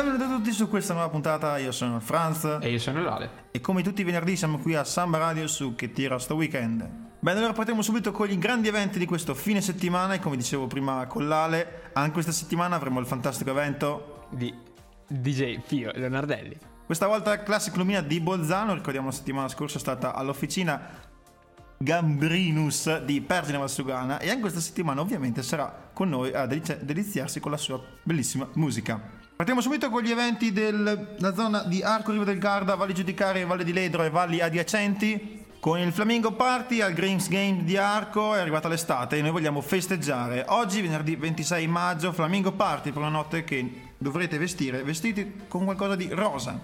Benvenuti 0.00 0.22
a 0.22 0.34
tutti 0.34 0.52
su 0.52 0.66
questa 0.66 0.94
nuova 0.94 1.10
puntata, 1.10 1.58
io 1.58 1.72
sono 1.72 2.00
Franz 2.00 2.56
E 2.62 2.70
io 2.70 2.78
sono 2.78 3.02
Lale. 3.02 3.48
e 3.50 3.60
come 3.60 3.82
tutti 3.82 4.00
i 4.00 4.04
venerdì 4.04 4.34
siamo 4.34 4.56
qui 4.58 4.74
a 4.74 4.82
Samba 4.82 5.18
Radio 5.18 5.46
su 5.46 5.74
Che 5.74 5.92
tira 5.92 6.18
sto 6.18 6.36
weekend. 6.36 6.88
Bene, 7.18 7.36
allora 7.36 7.52
partiamo 7.52 7.82
subito 7.82 8.10
con 8.10 8.30
i 8.30 8.38
grandi 8.38 8.68
eventi 8.68 8.98
di 8.98 9.04
questo 9.04 9.34
fine 9.34 9.60
settimana 9.60 10.14
e 10.14 10.18
come 10.18 10.38
dicevo 10.38 10.66
prima 10.68 11.06
con 11.06 11.28
Lale, 11.28 11.90
anche 11.92 12.12
questa 12.12 12.32
settimana 12.32 12.76
avremo 12.76 12.98
il 12.98 13.04
fantastico 13.04 13.50
evento, 13.50 14.28
Di 14.30 14.54
DJ 15.06 15.60
Pio 15.68 15.90
Leonardelli. 15.92 16.56
questa 16.86 17.06
volta 17.06 17.42
Classic 17.42 17.76
Lumina 17.76 18.00
di 18.00 18.20
Bolzano, 18.20 18.72
ricordiamo 18.72 19.08
la 19.08 19.12
settimana 19.12 19.48
scorsa 19.48 19.76
è 19.76 19.80
stata 19.80 20.14
all'officina 20.14 20.80
Gambrinus 21.76 23.02
di 23.04 23.20
Pergine 23.20 23.58
Valsugana 23.58 24.18
e 24.18 24.30
anche 24.30 24.40
questa 24.40 24.60
settimana 24.60 25.02
ovviamente 25.02 25.42
sarà 25.42 25.90
con 25.92 26.08
noi 26.08 26.32
a 26.32 26.46
delizi- 26.46 26.78
deliziarsi 26.80 27.38
con 27.38 27.50
la 27.50 27.58
sua 27.58 27.78
bellissima 28.02 28.48
musica. 28.54 29.19
Partiamo 29.40 29.62
subito 29.62 29.88
con 29.88 30.02
gli 30.02 30.10
eventi 30.10 30.52
della 30.52 31.34
zona 31.34 31.62
di 31.62 31.82
Arco 31.82 32.12
Riva 32.12 32.24
del 32.24 32.38
Garda, 32.38 32.74
Valli 32.74 32.92
Giudicarie, 32.92 33.46
Valle 33.46 33.64
di 33.64 33.72
Ledro 33.72 34.02
e 34.02 34.10
valli 34.10 34.38
adiacenti. 34.38 35.46
Con 35.58 35.78
il 35.78 35.94
Flamingo 35.94 36.32
Party 36.32 36.82
al 36.82 36.92
Greens 36.92 37.26
Game 37.30 37.64
di 37.64 37.78
Arco 37.78 38.34
è 38.34 38.38
arrivata 38.40 38.68
l'estate 38.68 39.16
e 39.16 39.22
noi 39.22 39.30
vogliamo 39.30 39.62
festeggiare. 39.62 40.44
Oggi, 40.48 40.82
venerdì 40.82 41.16
26 41.16 41.66
maggio, 41.68 42.12
Flamingo 42.12 42.52
Party 42.52 42.90
per 42.90 43.00
una 43.00 43.08
notte 43.08 43.42
che 43.42 43.92
dovrete 43.96 44.36
vestire 44.36 44.82
vestiti 44.82 45.32
con 45.48 45.64
qualcosa 45.64 45.96
di 45.96 46.10
rosa. 46.10 46.60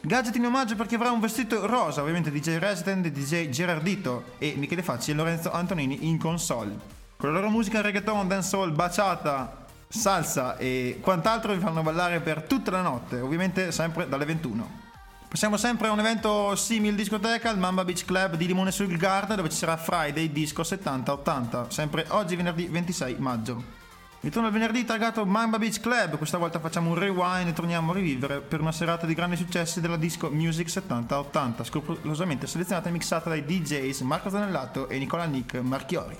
Gadget 0.00 0.34
in 0.34 0.46
omaggio 0.46 0.74
per 0.74 0.86
chi 0.86 0.96
avrà 0.96 1.12
un 1.12 1.20
vestito 1.20 1.64
rosa, 1.64 2.00
ovviamente 2.00 2.32
DJ 2.32 2.56
Resident, 2.56 3.06
DJ 3.06 3.50
Gerardito 3.50 4.32
e 4.38 4.54
Michele 4.56 4.82
Facci 4.82 5.12
e 5.12 5.14
Lorenzo 5.14 5.52
Antonini 5.52 6.08
in 6.08 6.18
console. 6.18 6.76
Con 7.16 7.32
la 7.32 7.38
loro 7.38 7.50
musica 7.50 7.80
reggaeton, 7.80 8.26
dancehall, 8.26 8.74
baciata, 8.74 9.62
salsa 9.88 10.56
e 10.56 10.98
quant'altro 11.00 11.52
vi 11.52 11.60
fanno 11.60 11.82
ballare 11.82 12.20
per 12.20 12.42
tutta 12.42 12.70
la 12.70 12.82
notte, 12.82 13.20
ovviamente 13.20 13.72
sempre 13.72 14.08
dalle 14.08 14.24
21. 14.24 14.82
Passiamo 15.28 15.56
sempre 15.56 15.88
a 15.88 15.90
un 15.90 15.98
evento 15.98 16.54
simile 16.54 16.94
discoteca, 16.94 17.50
il 17.50 17.58
Mamba 17.58 17.84
Beach 17.84 18.04
Club 18.04 18.36
di 18.36 18.46
Limone 18.46 18.70
sul 18.70 18.96
Garda, 18.96 19.34
dove 19.34 19.48
ci 19.48 19.56
sarà 19.56 19.76
Friday 19.76 20.30
Disco 20.30 20.62
70-80, 20.62 21.68
sempre 21.70 22.06
oggi 22.10 22.36
venerdì 22.36 22.66
26 22.66 23.16
maggio. 23.18 23.82
Ritorno 24.20 24.46
il 24.46 24.54
venerdì 24.54 24.84
targato 24.84 25.26
Mamba 25.26 25.58
Beach 25.58 25.80
Club, 25.80 26.16
questa 26.16 26.38
volta 26.38 26.60
facciamo 26.60 26.90
un 26.90 26.94
rewind 26.94 27.48
e 27.48 27.52
torniamo 27.52 27.90
a 27.90 27.94
rivivere 27.94 28.40
per 28.40 28.60
una 28.60 28.72
serata 28.72 29.06
di 29.06 29.12
grandi 29.14 29.36
successi 29.36 29.80
della 29.80 29.96
disco 29.96 30.30
Music 30.30 30.68
70-80, 30.68 31.64
scrupolosamente 31.64 32.46
selezionata 32.46 32.88
e 32.88 32.92
mixata 32.92 33.28
dai 33.28 33.44
DJs 33.44 34.00
Marco 34.00 34.30
Zanellato 34.30 34.88
e 34.88 34.98
Nicola 34.98 35.24
Nick 35.24 35.56
Marchiori. 35.56 36.16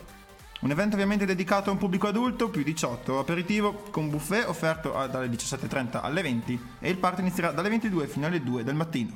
Un 0.64 0.70
evento 0.70 0.94
ovviamente 0.94 1.26
dedicato 1.26 1.68
a 1.68 1.74
un 1.74 1.78
pubblico 1.78 2.08
adulto, 2.08 2.48
più 2.48 2.62
18, 2.62 3.18
aperitivo 3.18 3.84
con 3.90 4.08
buffet 4.08 4.48
offerto 4.48 4.96
a- 4.96 5.06
dalle 5.06 5.28
17.30 5.28 6.00
alle 6.00 6.22
20 6.22 6.58
e 6.80 6.88
il 6.88 6.96
party 6.96 7.20
inizierà 7.20 7.50
dalle 7.50 7.68
22 7.68 8.06
fino 8.06 8.24
alle 8.24 8.42
2 8.42 8.64
del 8.64 8.74
mattino. 8.74 9.12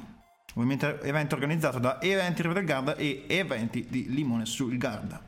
Ovviamente 0.53 1.01
evento 1.01 1.37
organizzato 1.37 1.79
da 1.79 2.03
Eventi 2.03 2.43
Riva 2.43 2.53
del 2.53 2.67
Garda 2.67 2.97
e 2.97 3.25
Eventi 3.29 3.87
di 3.89 4.13
Limone 4.13 4.45
sul 4.45 4.77
Garda. 4.77 5.23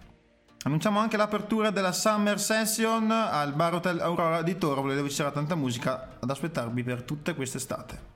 Annunciamo 0.64 0.98
anche 0.98 1.16
l'apertura 1.16 1.70
della 1.70 1.92
Summer 1.92 2.38
Session 2.38 3.10
al 3.10 3.54
Bar 3.54 3.76
Hotel 3.76 4.00
Aurora 4.00 4.42
di 4.42 4.59
Torovole 4.59 4.94
dove 4.97 5.09
ci 5.09 5.14
sarà 5.14 5.30
tanta 5.30 5.54
musica 5.54 6.19
ad 6.20 6.28
aspettarvi 6.28 6.82
per 6.82 7.03
tutta 7.03 7.32
quest'estate. 7.32 8.09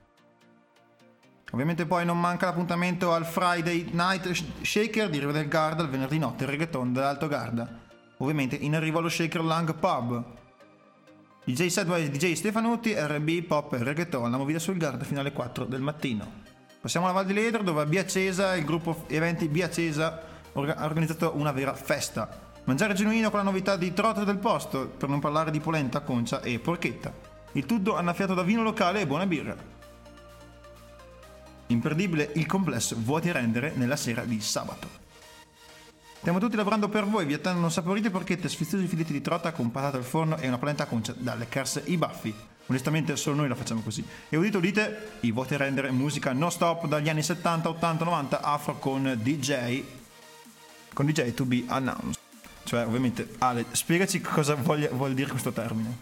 Ovviamente 1.52 1.86
poi 1.86 2.04
non 2.04 2.20
manca 2.20 2.44
l'appuntamento 2.44 3.14
al 3.14 3.24
Friday 3.24 3.88
Night 3.92 4.30
Shaker 4.60 5.08
di 5.08 5.20
Riva 5.20 5.32
del 5.32 5.48
Garda 5.48 5.82
il 5.82 5.88
venerdì 5.88 6.18
notte 6.18 6.44
il 6.44 6.50
reggaeton 6.50 6.92
dell'Alto 6.92 7.28
Garda. 7.28 7.83
Ovviamente 8.18 8.56
in 8.56 8.74
arrivo 8.74 8.98
allo 8.98 9.08
Shaker 9.08 9.42
Lang 9.42 9.74
Pub. 9.74 10.24
DJ 11.44 11.66
Sedway, 11.66 12.08
DJ 12.08 12.32
Stefanutti, 12.32 12.94
RB, 12.96 13.42
Pop 13.42 13.72
e 13.74 13.82
Reggaeton, 13.82 14.30
la 14.30 14.36
movida 14.38 14.58
sul 14.58 14.76
Garda 14.76 15.04
fino 15.04 15.20
alle 15.20 15.32
4 15.32 15.64
del 15.64 15.82
mattino. 15.82 16.42
Passiamo 16.80 17.06
alla 17.06 17.14
Val 17.14 17.26
di 17.26 17.32
Ledro 17.32 17.62
dove 17.62 17.82
a 17.82 17.84
Via 17.84 18.06
Cesa 18.06 18.54
il 18.54 18.64
gruppo 18.64 19.04
eventi 19.08 19.48
Via 19.48 19.70
Cesa 19.70 20.20
orga- 20.52 20.76
ha 20.76 20.84
organizzato 20.84 21.32
una 21.34 21.52
vera 21.52 21.74
festa. 21.74 22.52
Mangiare 22.64 22.94
genuino 22.94 23.30
con 23.30 23.40
la 23.40 23.44
novità 23.44 23.76
di 23.76 23.92
Trotto 23.92 24.24
del 24.24 24.38
Posto, 24.38 24.88
per 24.88 25.08
non 25.08 25.20
parlare 25.20 25.50
di 25.50 25.60
polenta, 25.60 26.00
concia 26.00 26.40
e 26.40 26.58
porchetta. 26.58 27.12
Il 27.52 27.66
tutto 27.66 27.96
annaffiato 27.96 28.32
da 28.32 28.42
vino 28.42 28.62
locale 28.62 29.00
e 29.00 29.06
buona 29.06 29.26
birra. 29.26 29.54
Imperdibile 31.66 32.30
il 32.34 32.46
complesso 32.46 32.96
Vuoti 32.98 33.30
Rendere 33.32 33.72
nella 33.74 33.96
sera 33.96 34.24
di 34.24 34.40
sabato. 34.40 35.03
Stiamo 36.24 36.40
tutti 36.40 36.56
lavorando 36.56 36.88
per 36.88 37.04
voi, 37.04 37.26
vi 37.26 37.34
attendono 37.34 37.68
saporite 37.68 38.08
porchette, 38.08 38.48
sfiziosi 38.48 38.86
filetti 38.86 39.12
di 39.12 39.20
trota 39.20 39.52
con 39.52 39.70
patate 39.70 39.98
al 39.98 40.04
forno 40.04 40.38
e 40.38 40.48
una 40.48 40.56
polenta 40.56 40.86
concia 40.86 41.12
da 41.14 41.34
leccarsi 41.34 41.82
i 41.84 41.98
baffi. 41.98 42.34
Onestamente 42.68 43.14
solo 43.16 43.36
noi 43.36 43.48
la 43.48 43.54
facciamo 43.54 43.82
così. 43.82 44.02
E 44.30 44.38
udite 44.38 44.56
udite, 44.56 45.10
i 45.20 45.32
vuoti 45.32 45.54
rendere 45.58 45.90
musica 45.90 46.32
non 46.32 46.50
stop 46.50 46.86
dagli 46.86 47.10
anni 47.10 47.22
70, 47.22 47.68
80, 47.68 48.04
90 48.06 48.40
afro 48.40 48.78
con 48.78 49.20
DJ 49.22 49.84
con 50.94 51.04
DJ 51.04 51.34
to 51.34 51.44
be 51.44 51.62
announced. 51.66 52.18
Cioè, 52.62 52.86
ovviamente, 52.86 53.28
Ale, 53.40 53.66
spiegaci 53.72 54.22
cosa 54.22 54.54
voglia- 54.54 54.88
vuol 54.92 55.12
dire 55.12 55.28
questo 55.28 55.52
termine. 55.52 55.94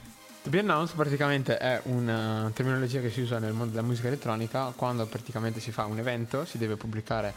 To 0.44 0.50
be 0.50 0.61
announced 0.61 0.94
praticamente 0.94 1.59
è 1.59 1.81
una 1.87 2.49
terminologia 2.55 3.00
che 3.00 3.11
si 3.11 3.22
usa 3.22 3.41
nel 3.41 3.55
mondo 3.55 3.75
della 3.75 3.84
musica 3.84 4.06
elettronica 4.06 4.72
quando 4.77 5.05
praticamente 5.06 5.59
si 5.59 5.72
fa 5.72 5.84
un 5.87 5.99
evento, 5.99 6.44
si 6.44 6.59
deve 6.59 6.77
pubblicare, 6.77 7.34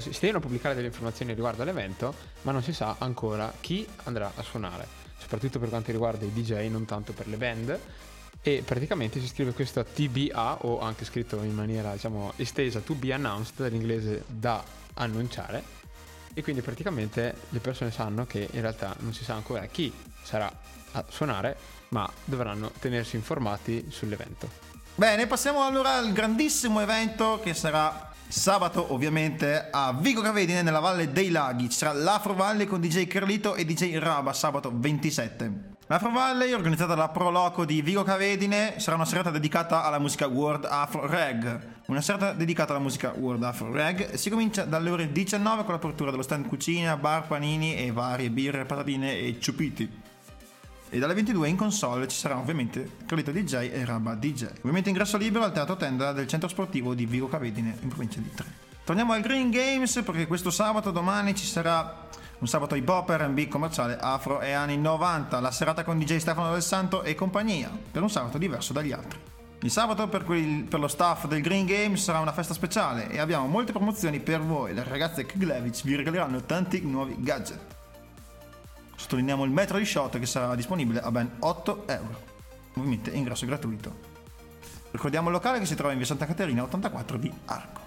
si, 0.00 0.18
devono 0.20 0.40
pubblicare 0.40 0.74
delle 0.74 0.88
informazioni 0.88 1.32
riguardo 1.32 1.62
all'evento, 1.62 2.14
ma 2.42 2.52
non 2.52 2.62
si 2.62 2.72
sa 2.72 2.96
ancora 2.98 3.52
chi 3.60 3.86
andrà 4.04 4.32
a 4.34 4.42
suonare, 4.42 4.86
soprattutto 5.18 5.58
per 5.58 5.68
quanto 5.68 5.90
riguarda 5.90 6.24
i 6.24 6.32
DJ, 6.32 6.68
non 6.68 6.84
tanto 6.84 7.12
per 7.12 7.26
le 7.28 7.36
band. 7.36 7.80
E 8.42 8.62
praticamente 8.64 9.20
si 9.20 9.28
scrive 9.28 9.52
questo 9.52 9.84
TBA 9.84 10.64
o 10.64 10.80
anche 10.80 11.04
scritto 11.04 11.42
in 11.42 11.54
maniera 11.54 11.92
diciamo 11.92 12.32
estesa 12.36 12.80
to 12.80 12.94
be 12.94 13.12
announced 13.12 13.56
dall'inglese 13.56 14.24
da 14.26 14.64
annunciare 14.94 15.62
e 16.32 16.42
quindi 16.42 16.62
praticamente 16.62 17.34
le 17.50 17.58
persone 17.58 17.90
sanno 17.90 18.24
che 18.24 18.48
in 18.50 18.60
realtà 18.60 18.94
non 19.00 19.12
si 19.12 19.24
sa 19.24 19.34
ancora 19.34 19.66
chi 19.66 19.92
sarà 20.22 20.50
a 20.92 21.04
suonare, 21.08 21.56
ma 21.88 22.10
dovranno 22.24 22.72
tenersi 22.78 23.16
informati 23.16 23.86
sull'evento. 23.90 24.48
Bene, 24.94 25.26
passiamo 25.26 25.64
allora 25.64 25.96
al 25.96 26.12
grandissimo 26.12 26.80
evento 26.80 27.40
che 27.42 27.54
sarà 27.54 28.09
sabato 28.30 28.92
ovviamente 28.92 29.68
a 29.72 29.92
Vigo 29.92 30.20
Cavedine 30.22 30.62
nella 30.62 30.78
Valle 30.78 31.10
dei 31.10 31.30
Laghi. 31.30 31.68
Ci 31.68 31.78
sarà 31.78 31.92
l'Afro 31.92 32.34
Valley 32.34 32.64
con 32.64 32.80
DJ 32.80 33.08
Carlito 33.08 33.56
e 33.56 33.64
DJ 33.64 33.96
Raba 33.98 34.32
sabato 34.32 34.70
27. 34.72 35.68
L'Afro 35.88 36.12
Valley, 36.12 36.52
organizzata 36.52 36.94
dalla 36.94 37.08
Pro 37.08 37.30
Loco 37.30 37.64
di 37.64 37.82
Vigo 37.82 38.04
Cavedine, 38.04 38.74
sarà 38.78 38.94
una 38.94 39.04
serata 39.04 39.30
dedicata 39.30 39.82
alla 39.82 39.98
musica 39.98 40.28
World 40.28 40.64
Afro 40.64 41.08
Reg. 41.08 41.60
Una 41.86 42.00
serata 42.00 42.32
dedicata 42.32 42.72
alla 42.72 42.82
musica 42.82 43.12
World 43.16 43.42
Afro 43.42 43.72
Reg. 43.72 44.14
Si 44.14 44.30
comincia 44.30 44.64
dalle 44.64 44.90
ore 44.90 45.10
19 45.10 45.64
con 45.64 45.74
l'apertura 45.74 46.12
dello 46.12 46.22
stand 46.22 46.46
cucina, 46.46 46.96
bar, 46.96 47.26
panini 47.26 47.76
e 47.76 47.90
varie 47.90 48.30
birre, 48.30 48.64
patatine 48.64 49.18
e 49.18 49.38
ciupiti. 49.40 50.09
E 50.92 50.98
dalle 50.98 51.14
22 51.14 51.48
in 51.48 51.56
console 51.56 52.08
ci 52.08 52.16
sarà 52.16 52.36
ovviamente 52.36 52.96
Carlito 53.06 53.30
DJ 53.30 53.70
e 53.72 53.84
Rabba 53.84 54.16
DJ. 54.16 54.48
Ovviamente 54.58 54.88
ingresso 54.88 55.16
libero 55.16 55.44
al 55.44 55.52
teatro 55.52 55.76
tenda 55.76 56.12
del 56.12 56.26
centro 56.26 56.48
sportivo 56.48 56.94
di 56.94 57.06
Vigo 57.06 57.28
Cavedine 57.28 57.76
in 57.80 57.88
provincia 57.88 58.18
di 58.18 58.30
Tre. 58.34 58.46
Torniamo 58.84 59.12
al 59.12 59.20
Green 59.20 59.50
Games 59.50 60.02
perché 60.04 60.26
questo 60.26 60.50
sabato 60.50 60.90
domani 60.90 61.36
ci 61.36 61.46
sarà 61.46 62.08
un 62.40 62.48
sabato 62.48 62.74
hip 62.74 62.88
hop 62.88 63.08
R&B 63.08 63.46
commerciale 63.46 63.98
afro 64.00 64.40
e 64.40 64.50
anni 64.50 64.78
90, 64.78 65.38
la 65.38 65.52
serata 65.52 65.84
con 65.84 65.96
DJ 65.96 66.16
Stefano 66.16 66.50
del 66.50 66.62
Santo 66.62 67.04
e 67.04 67.14
compagnia, 67.14 67.70
per 67.90 68.02
un 68.02 68.10
sabato 68.10 68.36
diverso 68.36 68.72
dagli 68.72 68.90
altri. 68.90 69.18
Il 69.62 69.70
sabato 69.70 70.08
per, 70.08 70.24
quel- 70.24 70.64
per 70.64 70.80
lo 70.80 70.88
staff 70.88 71.26
del 71.26 71.42
Green 71.42 71.66
Games 71.66 72.02
sarà 72.02 72.18
una 72.18 72.32
festa 72.32 72.54
speciale 72.54 73.10
e 73.10 73.18
abbiamo 73.20 73.46
molte 73.46 73.70
promozioni 73.70 74.18
per 74.18 74.40
voi. 74.40 74.74
Le 74.74 74.82
ragazze 74.82 75.24
Kglevich 75.24 75.84
vi 75.84 75.94
regaleranno 75.94 76.40
tanti 76.44 76.80
nuovi 76.80 77.14
gadget. 77.18 77.78
Sottolineiamo 79.00 79.44
il 79.44 79.50
metro 79.50 79.78
di 79.78 79.86
shot 79.86 80.18
che 80.18 80.26
sarà 80.26 80.54
disponibile 80.54 81.00
a 81.00 81.10
ben 81.10 81.36
8 81.38 81.84
euro. 81.88 82.22
Ovviamente 82.74 83.10
ingresso 83.10 83.46
gratuito. 83.46 84.08
Ricordiamo 84.90 85.28
il 85.28 85.32
locale 85.32 85.58
che 85.58 85.64
si 85.64 85.74
trova 85.74 85.92
in 85.92 85.96
via 85.96 86.06
Santa 86.06 86.26
Caterina 86.26 86.62
84 86.64 87.16
di 87.16 87.32
Arco. 87.46 87.80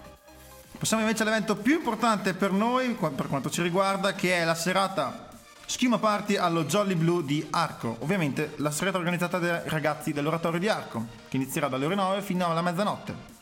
Passiamo 0.76 1.04
invece 1.04 1.22
all'evento 1.22 1.54
più 1.54 1.76
importante 1.76 2.34
per 2.34 2.50
noi, 2.50 2.96
per 3.14 3.28
quanto 3.28 3.48
ci 3.48 3.62
riguarda, 3.62 4.14
che 4.14 4.38
è 4.38 4.44
la 4.44 4.56
serata 4.56 5.28
Schema 5.66 5.98
Party 5.98 6.34
allo 6.34 6.64
Jolly 6.64 6.96
Blue 6.96 7.24
di 7.24 7.46
Arco. 7.50 7.96
Ovviamente 8.00 8.54
la 8.56 8.72
serata 8.72 8.98
organizzata 8.98 9.38
dai 9.38 9.60
ragazzi 9.66 10.12
dell'oratorio 10.12 10.58
di 10.58 10.68
Arco, 10.68 11.06
che 11.28 11.36
inizierà 11.36 11.68
dalle 11.68 11.86
ore 11.86 11.94
9 11.94 12.22
fino 12.22 12.44
alla 12.44 12.60
mezzanotte. 12.60 13.33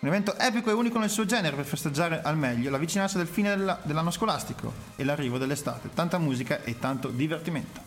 Un 0.00 0.08
evento 0.08 0.38
epico 0.38 0.70
e 0.70 0.74
unico 0.74 0.98
nel 1.00 1.10
suo 1.10 1.24
genere 1.24 1.56
per 1.56 1.64
festeggiare 1.64 2.22
al 2.22 2.36
meglio 2.36 2.70
la 2.70 2.78
vicinanza 2.78 3.18
del 3.18 3.26
fine 3.26 3.56
della- 3.56 3.80
dell'anno 3.82 4.12
scolastico 4.12 4.72
e 4.94 5.02
l'arrivo 5.02 5.38
dell'estate. 5.38 5.90
Tanta 5.92 6.18
musica 6.18 6.62
e 6.62 6.78
tanto 6.78 7.08
divertimento. 7.08 7.80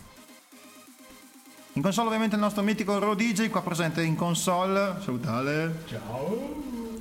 In 1.74 1.82
console 1.82 2.08
ovviamente 2.08 2.36
il 2.36 2.42
nostro 2.42 2.64
mitico 2.64 3.00
Raw 3.00 3.16
DJ 3.16 3.50
qua 3.50 3.62
presente 3.62 4.04
in 4.04 4.16
console. 4.16 4.98
Salutale. 5.02 5.84
Ciao. 5.88 7.00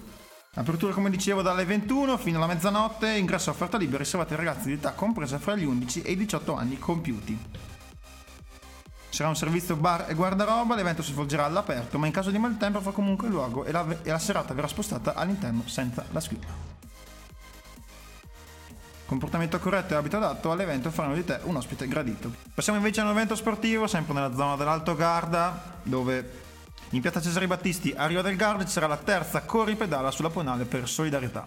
Apertura 0.54 0.92
come 0.92 1.10
dicevo 1.10 1.42
dalle 1.42 1.64
21 1.64 2.16
fino 2.16 2.36
alla 2.36 2.46
mezzanotte, 2.46 3.10
ingresso 3.10 3.50
a 3.50 3.52
offerta 3.52 3.78
libera 3.78 3.98
riservato 3.98 4.32
ai 4.34 4.38
ragazzi 4.38 4.68
di 4.68 4.74
età 4.74 4.92
compresa 4.92 5.40
fra 5.40 5.56
gli 5.56 5.64
11 5.64 6.02
e 6.02 6.12
i 6.12 6.16
18 6.16 6.54
anni 6.54 6.78
compiuti. 6.78 7.38
Sarà 9.20 9.28
un 9.28 9.36
servizio 9.36 9.76
bar 9.76 10.06
e 10.08 10.14
guardaroba, 10.14 10.74
l'evento 10.74 11.02
si 11.02 11.12
svolgerà 11.12 11.44
all'aperto, 11.44 11.98
ma 11.98 12.06
in 12.06 12.12
caso 12.12 12.30
di 12.30 12.38
maltempo 12.38 12.80
fa 12.80 12.90
comunque 12.90 13.28
luogo 13.28 13.66
e 13.66 13.70
la, 13.70 13.84
e 14.02 14.08
la 14.08 14.18
serata 14.18 14.54
verrà 14.54 14.66
spostata 14.66 15.12
all'interno 15.12 15.64
senza 15.66 16.06
la 16.10 16.20
scritta. 16.20 16.46
Comportamento 19.04 19.58
corretto 19.58 19.92
e 19.92 19.96
abito 19.98 20.16
adatto 20.16 20.50
all'evento 20.50 20.90
faranno 20.90 21.16
di 21.16 21.24
te 21.26 21.38
un 21.42 21.54
ospite 21.54 21.86
gradito. 21.86 22.32
Passiamo 22.54 22.78
invece 22.78 23.02
a 23.02 23.04
un 23.04 23.10
evento 23.10 23.34
sportivo, 23.34 23.86
sempre 23.86 24.14
nella 24.14 24.34
zona 24.34 24.56
dell'Alto 24.56 24.96
Garda, 24.96 25.80
dove 25.82 26.30
in 26.88 27.02
piazza 27.02 27.20
Cesare 27.20 27.46
Battisti 27.46 27.92
a 27.94 28.06
Rio 28.06 28.22
del 28.22 28.36
Garda 28.36 28.64
ci 28.64 28.70
sarà 28.70 28.86
la 28.86 28.96
terza 28.96 29.42
corripedala 29.42 30.10
sulla 30.10 30.30
Ponale 30.30 30.64
per 30.64 30.88
solidarietà. 30.88 31.46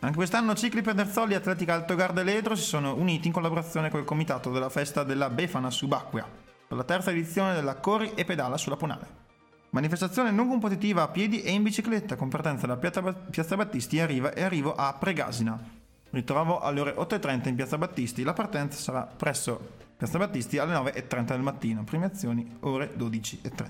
Anche 0.00 0.16
quest'anno 0.16 0.56
Cicli 0.56 0.82
Pederzoli 0.82 1.34
Atletica 1.34 1.74
Alto 1.74 1.94
Garda 1.94 2.22
e 2.22 2.24
Ledro 2.24 2.56
si 2.56 2.64
sono 2.64 2.96
uniti 2.96 3.28
in 3.28 3.32
collaborazione 3.32 3.90
col 3.90 4.04
comitato 4.04 4.50
della 4.50 4.70
festa 4.70 5.04
della 5.04 5.30
Befana 5.30 5.70
Subacquea 5.70 6.45
per 6.66 6.76
la 6.76 6.84
terza 6.84 7.10
edizione 7.10 7.54
della 7.54 7.76
Corri 7.76 8.12
e 8.14 8.24
Pedala 8.24 8.56
sulla 8.56 8.76
Ponale. 8.76 9.24
Manifestazione 9.70 10.30
non 10.30 10.48
competitiva 10.48 11.02
a 11.02 11.08
piedi 11.08 11.42
e 11.42 11.50
in 11.50 11.62
bicicletta 11.62 12.16
con 12.16 12.28
partenza 12.28 12.66
da 12.66 12.76
Piazza 12.76 13.56
Battisti 13.56 13.98
e 13.98 14.42
arrivo 14.42 14.74
a 14.74 14.94
Pregasina, 14.94 15.84
Ritrovo 16.10 16.60
alle 16.60 16.80
ore 16.80 16.94
8.30 16.94 17.48
in 17.48 17.56
Piazza 17.56 17.76
Battisti. 17.76 18.22
La 18.22 18.32
partenza 18.32 18.78
sarà 18.78 19.02
presso 19.02 19.74
Piazza 19.96 20.18
Battisti 20.18 20.56
alle 20.56 20.74
9.30 20.74 21.24
del 21.24 21.42
mattino. 21.42 21.84
Premiazioni 21.84 22.56
ore 22.60 22.94
12.30. 22.96 23.68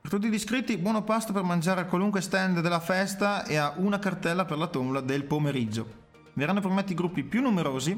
Per 0.00 0.10
tutti 0.10 0.28
gli 0.28 0.34
iscritti, 0.34 0.76
buono 0.78 1.02
pasto 1.02 1.32
per 1.32 1.44
mangiare 1.44 1.82
a 1.82 1.84
qualunque 1.84 2.20
stand 2.20 2.60
della 2.60 2.80
festa 2.80 3.44
e 3.44 3.56
a 3.56 3.74
una 3.76 3.98
cartella 3.98 4.44
per 4.44 4.58
la 4.58 4.66
tombola 4.66 5.00
del 5.00 5.24
pomeriggio. 5.24 6.02
Verranno 6.32 6.60
permetti 6.60 6.94
gruppi 6.94 7.22
più 7.22 7.40
numerosi 7.40 7.96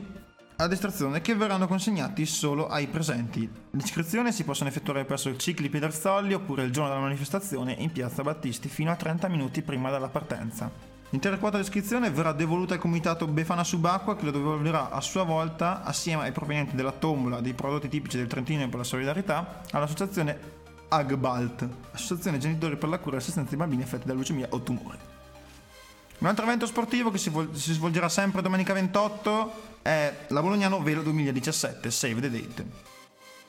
ad 0.59 0.73
estrazione 0.73 1.21
che 1.21 1.35
verranno 1.35 1.67
consegnati 1.67 2.25
solo 2.25 2.67
ai 2.69 2.87
presenti. 2.87 3.49
L'iscrizione 3.73 4.33
si 4.33 4.45
possono 4.45 4.71
effettuare 4.71 5.05
presso 5.05 5.29
il 5.29 5.37
Cicli 5.37 5.69
Pederzolli 5.69 6.33
oppure 6.33 6.65
il 6.65 6.73
giorno 6.73 6.89
della 6.89 7.03
manifestazione 7.03 7.73
in 7.73 7.93
Piazza 7.93 8.23
Battisti 8.23 8.69
fino 8.69 8.91
a 8.91 8.97
30 8.97 9.29
minuti 9.29 9.61
prima 9.61 9.91
della 9.91 10.09
partenza. 10.09 10.71
L'intera 11.11 11.37
quota 11.37 11.59
di 11.59 11.63
iscrizione 11.63 12.11
verrà 12.11 12.33
devoluta 12.33 12.75
al 12.75 12.81
comitato 12.81 13.27
Befana 13.27 13.65
Subacqua 13.65 14.17
che 14.17 14.25
lo 14.25 14.31
devolverà 14.31 14.91
a 14.91 15.01
sua 15.03 15.25
volta 15.25 15.83
assieme 15.83 16.23
ai 16.23 16.33
provenienti 16.33 16.75
della 16.75 16.91
tombola 16.91 17.41
dei 17.41 17.53
prodotti 17.53 17.89
tipici 17.89 18.17
del 18.17 18.27
Trentino 18.27 18.67
per 18.69 18.79
la 18.79 18.85
solidarietà 18.85 19.61
all'associazione 19.73 20.55
AGBALT, 20.89 21.69
Associazione 21.93 22.39
Genitori 22.39 22.77
per 22.77 22.89
la 22.89 22.99
cura 22.99 23.17
e 23.17 23.19
assistenza 23.19 23.51
dei 23.51 23.59
bambini 23.59 23.83
affetti 23.83 24.07
da 24.07 24.15
leucemia 24.15 24.49
o 24.51 24.61
tumori. 24.63 24.99
Un 26.19 26.27
altro 26.27 26.45
evento 26.45 26.65
sportivo 26.65 27.11
che 27.11 27.19
si, 27.19 27.29
vol- 27.29 27.55
si 27.55 27.75
svolgerà 27.75 28.09
sempre 28.09 28.41
domenica 28.41 28.73
28 28.73 29.75
è 29.87 30.13
la 30.29 30.43
Bolognano 30.43 30.83
Velo 30.83 31.03
2017, 31.03 31.91
Save 31.93 32.21
the 32.21 32.31
Date. 32.31 32.67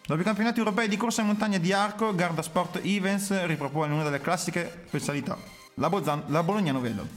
Dopo 0.05 0.21
i 0.21 0.23
campionati 0.23 0.59
europei 0.59 0.87
di 0.87 0.95
corsa 0.95 1.21
in 1.21 1.27
montagna 1.27 1.57
di 1.57 1.73
arco, 1.73 2.13
Garda 2.13 2.43
Sport 2.43 2.79
Events 2.83 3.45
ripropone 3.45 3.91
una 3.91 4.03
delle 4.03 4.21
classiche 4.21 4.83
specialità, 4.87 5.35
la, 5.75 5.89
Bozan- 5.89 6.25
la 6.27 6.43
Bolognano 6.43 6.79
Velo. 6.79 7.07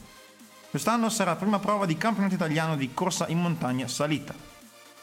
Quest'anno 0.70 1.10
sarà 1.10 1.36
prima 1.36 1.58
prova 1.58 1.84
di 1.84 1.98
campionato 1.98 2.34
italiano 2.34 2.76
di 2.76 2.94
corsa 2.94 3.26
in 3.28 3.40
montagna 3.40 3.86
salita. 3.88 4.34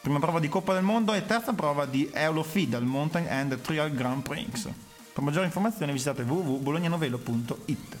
Prima 0.00 0.18
prova 0.18 0.40
di 0.40 0.48
Coppa 0.48 0.74
del 0.74 0.82
Mondo 0.82 1.12
e 1.12 1.24
terza 1.24 1.52
prova 1.52 1.86
di 1.86 2.10
Eulofid 2.12 2.74
al 2.74 2.84
Mountain 2.84 3.26
and 3.28 3.60
Trial 3.60 3.92
Grand 3.92 4.22
Prix. 4.22 4.68
Per 5.12 5.22
maggiori 5.22 5.46
informazioni 5.46 5.92
visitate 5.92 6.22
www.bolognanovelo.it. 6.22 7.96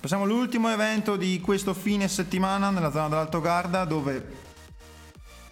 Passiamo 0.00 0.24
all'ultimo 0.24 0.70
evento 0.70 1.16
di 1.16 1.40
questo 1.40 1.74
fine 1.74 2.08
settimana 2.08 2.70
nella 2.70 2.90
zona 2.90 3.08
dell'Alto 3.08 3.40
Garda 3.40 3.84
dove 3.84 4.46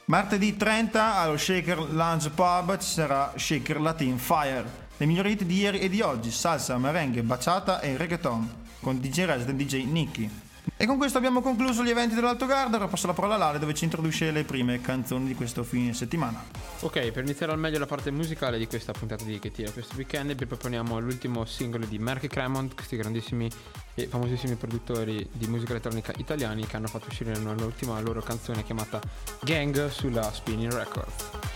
martedì 0.07 0.57
30 0.57 1.17
allo 1.17 1.37
Shaker 1.37 1.79
Lounge 1.93 2.31
Pub 2.31 2.79
ci 2.79 2.87
sarà 2.87 3.33
Shaker 3.37 3.81
Latin 3.81 4.19
Fire. 4.19 4.85
Le 4.97 5.07
migliori 5.07 5.33
hit 5.33 5.43
di 5.43 5.59
ieri 5.59 5.81
e 5.81 5.89
di 5.89 6.01
oggi, 6.01 6.31
salsa, 6.31 6.79
merengue, 6.79 7.23
baciata 7.23 7.81
e 7.81 7.97
reggaeton 7.97 8.65
con 8.81 9.01
DJ 9.01 9.25
Resident 9.25 9.61
DJ 9.61 9.85
Nicky. 9.85 10.46
E 10.79 10.85
con 10.85 10.99
questo 10.99 11.17
abbiamo 11.17 11.41
concluso 11.41 11.83
gli 11.83 11.89
eventi 11.89 12.15
dell'Alto 12.15 12.45
Garda. 12.45 12.77
Ora 12.77 12.87
passo 12.87 13.07
la 13.07 13.15
parola 13.15 13.37
a 13.37 13.39
Lale 13.39 13.59
dove 13.59 13.73
ci 13.73 13.85
introduce 13.85 14.31
le 14.31 14.45
prime 14.45 14.83
canzoni 14.83 15.25
di 15.25 15.35
questo 15.35 15.65
fine 15.65 15.95
settimana. 15.95 16.45
Ok, 16.81 17.13
per 17.13 17.25
iniziare 17.25 17.53
al 17.53 17.59
meglio 17.59 17.79
la 17.79 17.87
parte 17.87 18.11
musicale 18.11 18.59
di 18.59 18.67
questa 18.67 18.93
puntata 18.93 19.25
di 19.25 19.39
Che 19.39 19.51
tira 19.51 19.71
questo 19.71 19.97
weekend, 19.97 20.35
vi 20.35 20.45
proponiamo 20.45 20.99
l'ultimo 20.99 21.47
singolo 21.47 21.87
di 21.87 21.99
Marky 21.99 22.27
Cremont, 22.27 22.75
questi 22.75 22.99
grandissimi 22.99 23.51
e 23.95 24.07
famosissimi 24.07 24.57
produttori 24.57 25.27
di 25.33 25.47
musica 25.47 25.71
elettronica 25.71 26.13
italiani 26.19 26.67
che 26.67 26.77
hanno 26.77 26.89
fatto 26.89 27.07
uscire 27.09 27.35
l'ultima 27.39 27.99
loro 28.01 28.21
canzone 28.21 28.63
chiamata 28.63 29.01
Gang 29.41 29.89
sulla 29.89 30.31
Spinning 30.31 30.75
Records. 30.75 31.56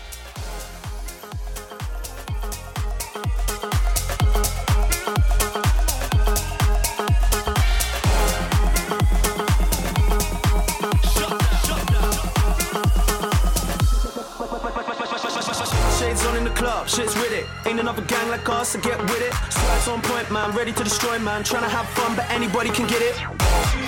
So 18.71 18.79
get 18.79 19.01
with 19.01 19.21
it. 19.21 19.33
Slides 19.51 19.87
on 19.89 20.01
point, 20.01 20.31
man, 20.31 20.55
ready 20.55 20.71
to 20.71 20.83
destroy, 20.83 21.19
man. 21.19 21.43
Trying 21.43 21.63
to 21.63 21.69
have 21.69 21.87
fun, 21.89 22.15
but 22.15 22.29
anybody 22.31 22.69
can 22.69 22.87
get 22.87 23.01
it. 23.01 23.15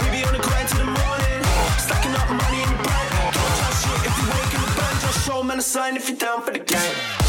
We 0.04 0.12
be 0.12 0.26
on 0.26 0.34
the 0.34 0.44
grind 0.44 0.68
to 0.70 0.78
the 0.78 0.84
morning, 0.84 1.40
stacking 1.80 2.12
up 2.12 2.28
money 2.28 2.62
in 2.62 2.70
the 2.70 2.84
bank. 2.84 3.08
Don't 3.32 3.56
try 3.60 3.72
shit 3.80 4.02
if 4.10 4.14
you 4.20 4.26
wake 4.36 4.54
in 4.54 4.62
the 4.62 4.74
band. 4.76 5.00
Just 5.00 5.26
show 5.26 5.42
man 5.42 5.60
a 5.60 5.62
sign 5.62 5.96
if 5.96 6.10
you're 6.10 6.18
down 6.18 6.42
for 6.42 6.52
the 6.52 6.60
gang. 6.60 7.23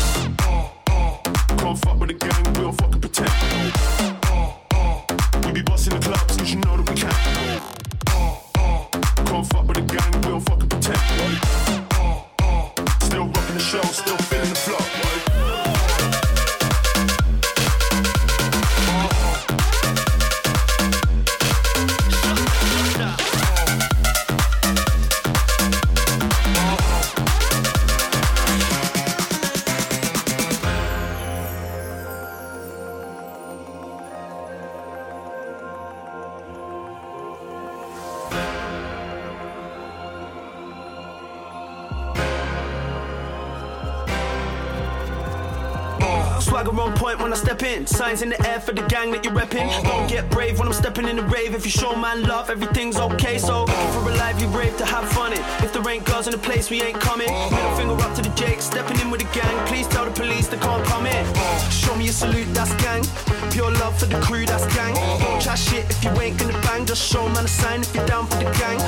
Step 47.44 47.62
in. 47.62 47.86
Signs 47.86 48.22
in 48.22 48.30
the 48.30 48.48
air 48.48 48.60
for 48.60 48.72
the 48.72 48.82
gang 48.88 49.10
that 49.12 49.24
you're 49.24 49.34
repping. 49.34 49.66
Uh-huh. 49.66 49.82
Don't 49.82 50.08
get 50.08 50.30
brave 50.30 50.58
when 50.58 50.66
I'm 50.66 50.74
stepping 50.74 51.06
in 51.08 51.16
the 51.16 51.22
rave. 51.24 51.54
If 51.54 51.64
you 51.64 51.70
show 51.70 51.94
man 51.94 52.22
love, 52.22 52.50
everything's 52.50 52.96
okay. 52.96 53.38
So 53.38 53.66
for 53.66 53.72
uh-huh. 53.72 54.10
a 54.10 54.22
lively 54.22 54.46
rave 54.46 54.76
to 54.78 54.84
have 54.84 55.08
fun 55.10 55.32
in. 55.32 55.38
If 55.64 55.72
there 55.72 55.86
ain't 55.88 56.04
girls 56.04 56.26
in 56.26 56.32
the 56.32 56.38
place, 56.38 56.70
we 56.70 56.82
ain't 56.82 57.00
coming. 57.00 57.28
Uh-huh. 57.28 57.54
Middle 57.54 57.76
finger 57.76 58.04
up 58.04 58.14
to 58.16 58.22
the 58.22 58.30
Jake, 58.30 58.60
stepping 58.60 58.98
in 59.00 59.10
with 59.10 59.20
the 59.20 59.30
gang. 59.38 59.54
Please 59.66 59.86
tell 59.88 60.04
the 60.04 60.10
police 60.10 60.48
they 60.48 60.58
can't 60.58 60.84
come 60.86 61.06
in. 61.06 61.24
Show 61.70 61.94
me 61.96 62.08
a 62.08 62.12
salute, 62.12 62.48
that's 62.54 62.74
gang. 62.82 63.02
Pure 63.50 63.72
love 63.82 63.98
for 63.98 64.06
the 64.06 64.20
crew, 64.20 64.46
that's 64.46 64.66
gang. 64.74 64.94
Don't 64.94 65.40
chat 65.40 65.58
shit 65.58 65.84
if 65.90 66.02
you 66.04 66.10
ain't 66.20 66.38
gonna 66.38 66.58
bang. 66.62 66.86
Just 66.86 67.02
show 67.04 67.28
man 67.28 67.44
a 67.44 67.48
sign 67.48 67.80
if 67.82 67.94
you're 67.94 68.06
down 68.06 68.26
for 68.26 68.38
the 68.38 68.50
gang. 68.58 68.78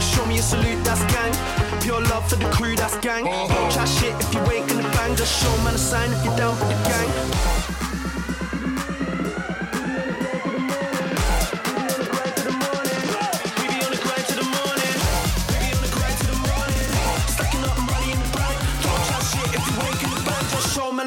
Show 0.00 0.24
me 0.26 0.38
a 0.38 0.42
salute, 0.42 0.82
that's 0.84 1.02
gang. 1.12 1.65
Pure 1.86 2.00
love 2.00 2.28
for 2.28 2.34
the 2.34 2.50
crew, 2.50 2.74
that's 2.74 2.96
gang. 2.96 3.22
Don't 3.22 3.70
chat 3.70 3.88
shit 3.88 4.12
if 4.18 4.34
you 4.34 4.40
ain't 4.50 4.68
gonna 4.68 4.82
bang. 4.90 5.14
Just 5.14 5.40
show 5.40 5.56
man 5.62 5.72
a 5.72 5.78
sign 5.78 6.10
if 6.10 6.24
you're 6.24 6.36
down 6.36 6.56
for 6.56 6.64
the 6.64 6.74
gang. 6.82 7.46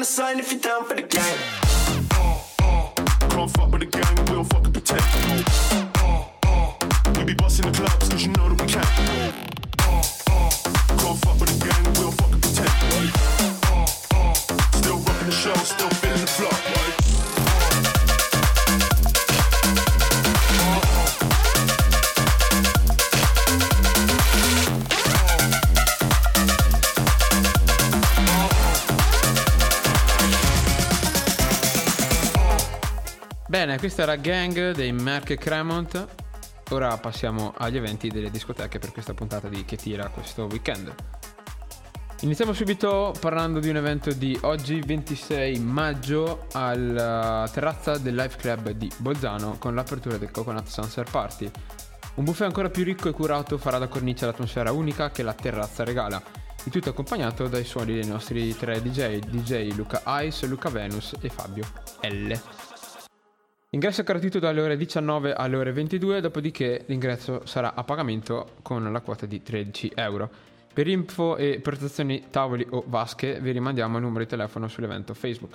a 0.00 0.04
sign 0.04 0.38
if 0.38 0.50
you're 0.50 0.60
down 0.60 0.84
for 0.86 0.94
the 0.94 1.02
gang. 1.02 1.59
Bene, 33.60 33.76
questa 33.76 34.04
era 34.04 34.16
Gang 34.16 34.70
dei 34.70 34.90
Merck 34.90 35.32
e 35.32 35.36
Cremont. 35.36 36.06
Ora 36.70 36.96
passiamo 36.96 37.52
agli 37.58 37.76
eventi 37.76 38.08
delle 38.08 38.30
discoteche 38.30 38.78
per 38.78 38.90
questa 38.90 39.12
puntata 39.12 39.50
di 39.50 39.66
Che 39.66 39.76
tira 39.76 40.08
questo 40.08 40.46
weekend. 40.46 40.90
Iniziamo 42.20 42.54
subito 42.54 43.12
parlando 43.20 43.58
di 43.58 43.68
un 43.68 43.76
evento 43.76 44.14
di 44.14 44.34
oggi 44.44 44.80
26 44.80 45.58
maggio 45.58 46.46
alla 46.52 47.46
terrazza 47.52 47.98
del 47.98 48.14
Life 48.14 48.38
Club 48.38 48.70
di 48.70 48.90
Bolzano 48.96 49.58
con 49.58 49.74
l'apertura 49.74 50.16
del 50.16 50.30
Coconut 50.30 50.66
Sunset 50.66 51.10
Party. 51.10 51.50
Un 52.14 52.24
buffet 52.24 52.46
ancora 52.46 52.70
più 52.70 52.82
ricco 52.82 53.10
e 53.10 53.12
curato 53.12 53.58
farà 53.58 53.76
da 53.76 53.88
cornice 53.88 54.24
l'atmosfera 54.24 54.72
unica 54.72 55.10
che 55.10 55.22
la 55.22 55.34
terrazza 55.34 55.84
regala, 55.84 56.22
il 56.64 56.72
tutto 56.72 56.88
accompagnato 56.88 57.46
dai 57.46 57.64
suoni 57.64 57.92
dei 57.92 58.06
nostri 58.06 58.56
tre 58.56 58.80
DJ, 58.80 59.18
DJ 59.18 59.74
Luca 59.74 60.02
Ice, 60.22 60.46
Luca 60.46 60.70
Venus 60.70 61.12
e 61.20 61.28
Fabio 61.28 61.66
L. 62.00 62.32
Ingresso 63.72 64.02
gratuito 64.02 64.40
dalle 64.40 64.62
ore 64.62 64.76
19 64.76 65.32
alle 65.32 65.54
ore 65.54 65.70
22, 65.70 66.20
dopodiché 66.20 66.82
l'ingresso 66.86 67.46
sarà 67.46 67.74
a 67.74 67.84
pagamento 67.84 68.56
con 68.62 68.90
la 68.90 69.00
quota 69.00 69.26
di 69.26 69.42
13 69.42 69.92
euro. 69.94 70.28
Per 70.74 70.88
info 70.88 71.36
e 71.36 71.60
prestazioni 71.60 72.24
tavoli 72.30 72.66
o 72.70 72.82
vasche 72.84 73.38
vi 73.38 73.52
rimandiamo 73.52 73.98
il 73.98 74.02
numero 74.02 74.24
di 74.24 74.28
telefono 74.28 74.66
sull'evento 74.66 75.14
Facebook. 75.14 75.54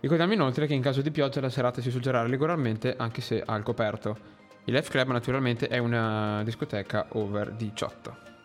Ricordiamo 0.00 0.34
inoltre 0.34 0.66
che 0.66 0.74
in 0.74 0.82
caso 0.82 1.00
di 1.00 1.10
pioggia 1.10 1.40
la 1.40 1.48
serata 1.48 1.80
si 1.80 1.90
suggerà 1.90 2.26
regolarmente 2.26 2.94
anche 2.94 3.22
se 3.22 3.42
al 3.42 3.62
coperto. 3.62 4.18
Il 4.64 4.74
Life 4.74 4.90
Club 4.90 5.08
naturalmente 5.08 5.66
è 5.66 5.78
una 5.78 6.42
discoteca 6.44 7.06
over 7.12 7.52
18. 7.52 8.37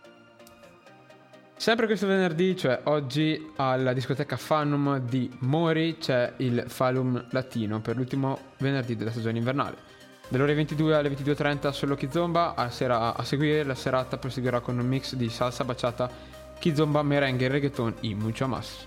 Sempre 1.63 1.85
questo 1.85 2.07
venerdì, 2.07 2.57
cioè 2.57 2.81
oggi, 2.83 3.51
alla 3.55 3.93
discoteca 3.93 4.35
Fanum 4.35 4.99
di 4.99 5.31
Mori 5.39 5.97
c'è 5.97 6.33
il 6.39 6.65
Falum 6.67 7.27
Latino 7.29 7.79
per 7.79 7.95
l'ultimo 7.95 8.37
venerdì 8.57 8.97
della 8.97 9.11
stagione 9.11 9.37
invernale. 9.37 9.77
Dalle 10.27 10.43
ore 10.43 10.55
22 10.55 10.93
alle 10.93 11.09
22.30 11.09 11.69
solo 11.71 11.95
Kizomba, 11.95 12.55
a, 12.55 12.69
sera, 12.69 13.15
a 13.15 13.23
seguire 13.23 13.63
la 13.63 13.75
serata 13.75 14.17
proseguirà 14.17 14.59
con 14.59 14.77
un 14.77 14.85
mix 14.85 15.13
di 15.13 15.29
salsa 15.29 15.63
baciata, 15.63 16.09
Kizomba, 16.59 17.01
merengue 17.01 17.45
e 17.45 17.47
reggaeton 17.47 17.93
in 18.01 18.17
mucho 18.17 18.45
más. 18.45 18.85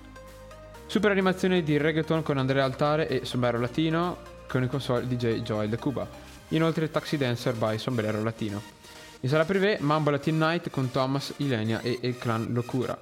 Super 0.85 1.13
animazione 1.13 1.63
di 1.63 1.79
reggaeton 1.79 2.23
con 2.23 2.37
Andrea 2.37 2.65
Altare 2.65 3.09
e 3.09 3.25
Sombrero 3.25 3.59
Latino 3.59 4.19
con 4.47 4.63
il 4.63 4.69
console 4.69 5.07
DJ 5.07 5.41
Joel 5.41 5.71
de 5.71 5.79
Cuba. 5.79 6.07
Inoltre 6.49 6.91
Taxi 6.91 7.17
Dancer 7.17 7.55
by 7.55 7.79
Sombrero 7.79 8.23
Latino. 8.23 8.76
In 9.27 9.33
sala 9.33 9.45
privé 9.45 9.79
Mambo 9.81 10.11
Latin 10.11 10.39
Night 10.39 10.71
con 10.71 10.93
Thomas, 10.93 11.35
Ilenia 11.39 11.81
e 11.81 11.99
il 12.01 12.17
clan 12.17 12.53
Locura. 12.53 12.97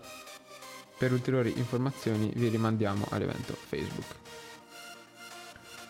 Per 0.96 1.12
ulteriori 1.12 1.52
informazioni 1.58 2.32
vi 2.34 2.48
rimandiamo 2.48 3.04
all'evento 3.10 3.54
Facebook. 3.54 4.06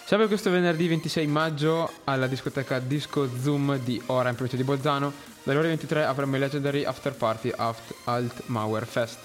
Sempre 0.05 0.27
questo 0.27 0.51
venerdì 0.51 0.89
26 0.89 1.29
maggio 1.29 1.89
alla 2.03 2.27
discoteca 2.27 2.81
Disco 2.81 3.29
Zoom 3.39 3.79
di 3.79 4.03
Ora 4.07 4.29
in 4.29 4.35
provincia 4.35 4.57
di 4.57 4.65
Bolzano, 4.65 5.13
dalle 5.45 5.59
ore 5.61 5.69
23 5.69 6.05
avremo 6.05 6.35
il 6.35 6.41
Legendary 6.41 6.83
After 6.83 7.15
Party 7.15 7.53
Aft 7.55 7.95
Alt 8.03 8.43
Mauer 8.47 8.89
Fest. 8.89 9.21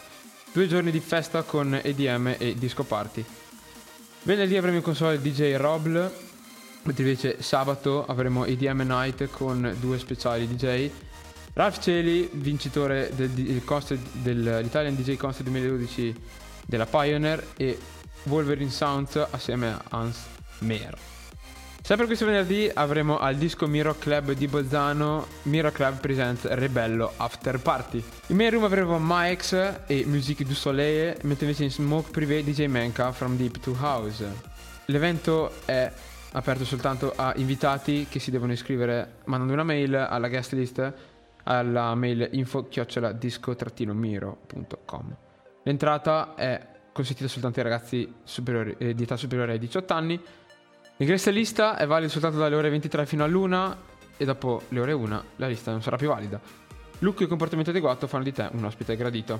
Due 0.53 0.67
giorni 0.67 0.91
di 0.91 0.99
festa 0.99 1.41
con 1.41 1.73
EDM 1.73 2.35
e 2.37 2.53
disco 2.53 2.83
party. 2.83 3.25
Venerdì 4.21 4.57
avremo 4.57 4.77
in 4.77 4.83
console 4.83 5.19
DJ 5.19 5.55
Robl, 5.55 6.28
mentre 6.83 7.03
invece 7.03 7.41
sabato 7.41 8.05
avremo 8.05 8.45
EDM 8.45 8.81
Night 8.81 9.29
con 9.29 9.75
due 9.79 9.99
speciali 9.99 10.47
DJ. 10.47 10.89
Ralph 11.53 11.79
Celi, 11.79 12.29
vincitore 12.33 13.11
del, 13.15 13.29
del, 13.29 13.61
dell'Italian 14.11 14.95
DJ 14.95 15.17
Concert 15.17 15.43
2012 15.49 16.15
della 16.65 16.85
Pioneer 16.85 17.43
e 17.57 17.77
Wolverine 18.23 18.69
Sounds 18.69 19.17
assieme 19.31 19.69
a 19.71 19.81
Hans 19.89 20.17
Mer. 20.59 20.97
Sempre 21.81 22.05
questo 22.05 22.25
venerdì 22.25 22.69
avremo 22.71 23.17
al 23.17 23.35
disco 23.35 23.65
Miro 23.65 23.95
Club 23.97 24.33
di 24.33 24.47
Bolzano 24.47 25.25
Miro 25.43 25.71
Club 25.71 25.99
Presents 25.99 26.45
Rebello 26.45 27.13
After 27.17 27.59
Party. 27.59 28.03
In 28.27 28.35
main 28.35 28.51
room 28.51 28.63
avremo 28.63 28.99
Mike's 29.01 29.53
e 29.87 30.03
Musique 30.05 30.45
du 30.45 30.53
Soleil, 30.53 31.17
mentre 31.23 31.45
invece 31.45 31.63
in 31.63 31.71
Smoke 31.71 32.11
Privé 32.11 32.43
DJ 32.43 32.65
Menka 32.67 33.11
From 33.11 33.37
Deep 33.37 33.59
to 33.59 33.75
House. 33.79 34.23
L'evento 34.85 35.51
è 35.65 35.91
aperto 36.33 36.65
soltanto 36.65 37.13
a 37.15 37.31
invitati 37.35 38.07
che 38.09 38.19
si 38.19 38.31
devono 38.31 38.51
iscrivere 38.51 39.19
mandando 39.25 39.53
una 39.53 39.63
mail 39.63 39.95
alla 39.95 40.27
guest 40.27 40.53
list 40.53 40.93
alla 41.43 41.93
mail 41.95 42.29
info 42.33 42.67
disco-miro.com. 42.69 45.15
L'entrata 45.63 46.35
è 46.35 46.67
consentita 46.91 47.27
soltanto 47.27 47.59
ai 47.59 47.65
ragazzi 47.65 48.13
eh, 48.77 48.93
di 48.93 49.03
età 49.03 49.15
superiore 49.15 49.53
ai 49.53 49.59
18 49.59 49.93
anni 49.93 50.21
L'ingresso 50.99 51.29
lista 51.29 51.77
è 51.77 51.87
valido 51.87 52.11
soltanto 52.11 52.39
dalle 52.39 52.55
ore 52.55 52.69
23 52.69 53.05
fino 53.05 53.23
all'una 53.23 53.73
e 54.17 54.25
dopo 54.25 54.63
le 54.67 54.81
ore 54.81 54.91
1 54.91 55.23
la 55.37 55.47
lista 55.47 55.71
non 55.71 55.81
sarà 55.81 55.95
più 55.95 56.09
valida. 56.09 56.41
Look 56.99 57.21
e 57.21 57.27
comportamento 57.27 57.69
adeguato 57.69 58.05
fanno 58.05 58.25
di 58.25 58.33
te 58.33 58.49
un 58.51 58.65
ospite 58.65 58.97
gradito. 58.97 59.39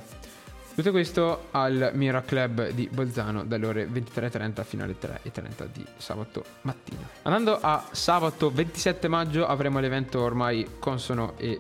Tutto 0.80 0.92
questo 0.92 1.48
al 1.52 1.92
Mira 1.94 2.22
Club 2.22 2.70
di 2.70 2.88
Bolzano 2.90 3.44
dalle 3.44 3.66
ore 3.66 3.86
23.30 3.86 4.64
fino 4.64 4.86
alle 4.86 4.96
3.30 4.98 5.68
di 5.74 5.86
sabato 5.98 6.42
mattina. 6.62 7.06
Andando 7.24 7.60
a 7.60 7.86
sabato 7.92 8.50
27 8.50 9.10
maggio 9.10 9.46
avremo 9.46 9.82
l'evento 9.82 10.22
ormai 10.22 10.66
consono 10.80 11.34
e 11.36 11.60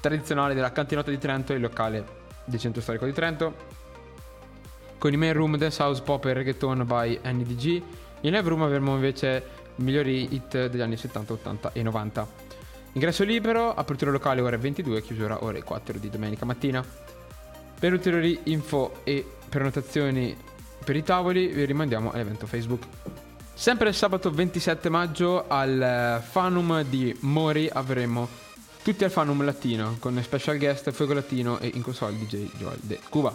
tradizionale 0.00 0.52
della 0.52 0.70
Cantinota 0.70 1.08
di 1.08 1.16
Trento, 1.16 1.54
il 1.54 1.62
locale 1.62 2.04
del 2.44 2.60
centro 2.60 2.82
storico 2.82 3.06
di 3.06 3.12
Trento, 3.14 3.54
con 4.98 5.14
i 5.14 5.16
main 5.16 5.32
room 5.32 5.56
Dance 5.56 5.82
House 5.82 6.02
Pop 6.02 6.26
e 6.26 6.34
Reggaeton 6.34 6.84
by 6.84 7.20
NDG 7.24 7.82
in 8.20 8.32
live 8.32 8.48
room 8.50 8.60
avremo 8.60 8.92
invece 8.96 9.44
i 9.76 9.82
migliori 9.82 10.34
hit 10.34 10.66
degli 10.66 10.82
anni 10.82 10.98
70, 10.98 11.32
80 11.32 11.72
e 11.72 11.82
90. 11.82 12.28
Ingresso 12.92 13.24
libero, 13.24 13.72
apertura 13.72 14.10
locale 14.10 14.42
ore 14.42 14.58
22, 14.58 15.00
chiusura 15.00 15.42
ore 15.42 15.62
4 15.62 15.98
di 15.98 16.10
domenica 16.10 16.44
mattina. 16.44 17.16
Per 17.78 17.92
ulteriori 17.92 18.40
info 18.44 19.00
e 19.04 19.24
prenotazioni 19.48 20.36
per 20.84 20.96
i 20.96 21.02
tavoli 21.04 21.46
vi 21.46 21.64
rimandiamo 21.64 22.10
all'evento 22.10 22.46
Facebook. 22.46 22.84
Sempre 23.54 23.92
sabato 23.92 24.30
27 24.30 24.88
maggio 24.88 25.46
al 25.46 26.22
Fanum 26.28 26.82
di 26.82 27.16
Mori 27.20 27.68
avremo 27.72 28.28
tutti 28.82 29.04
al 29.04 29.10
Fanum 29.10 29.44
Latino 29.44 29.96
con 29.98 30.20
special 30.22 30.58
guest 30.58 30.90
Fuego 30.90 31.14
Latino 31.14 31.58
e 31.58 31.70
in 31.74 31.82
console 31.82 32.16
DJ 32.16 32.50
Joel 32.56 32.78
de 32.80 32.98
Cuba 33.08 33.34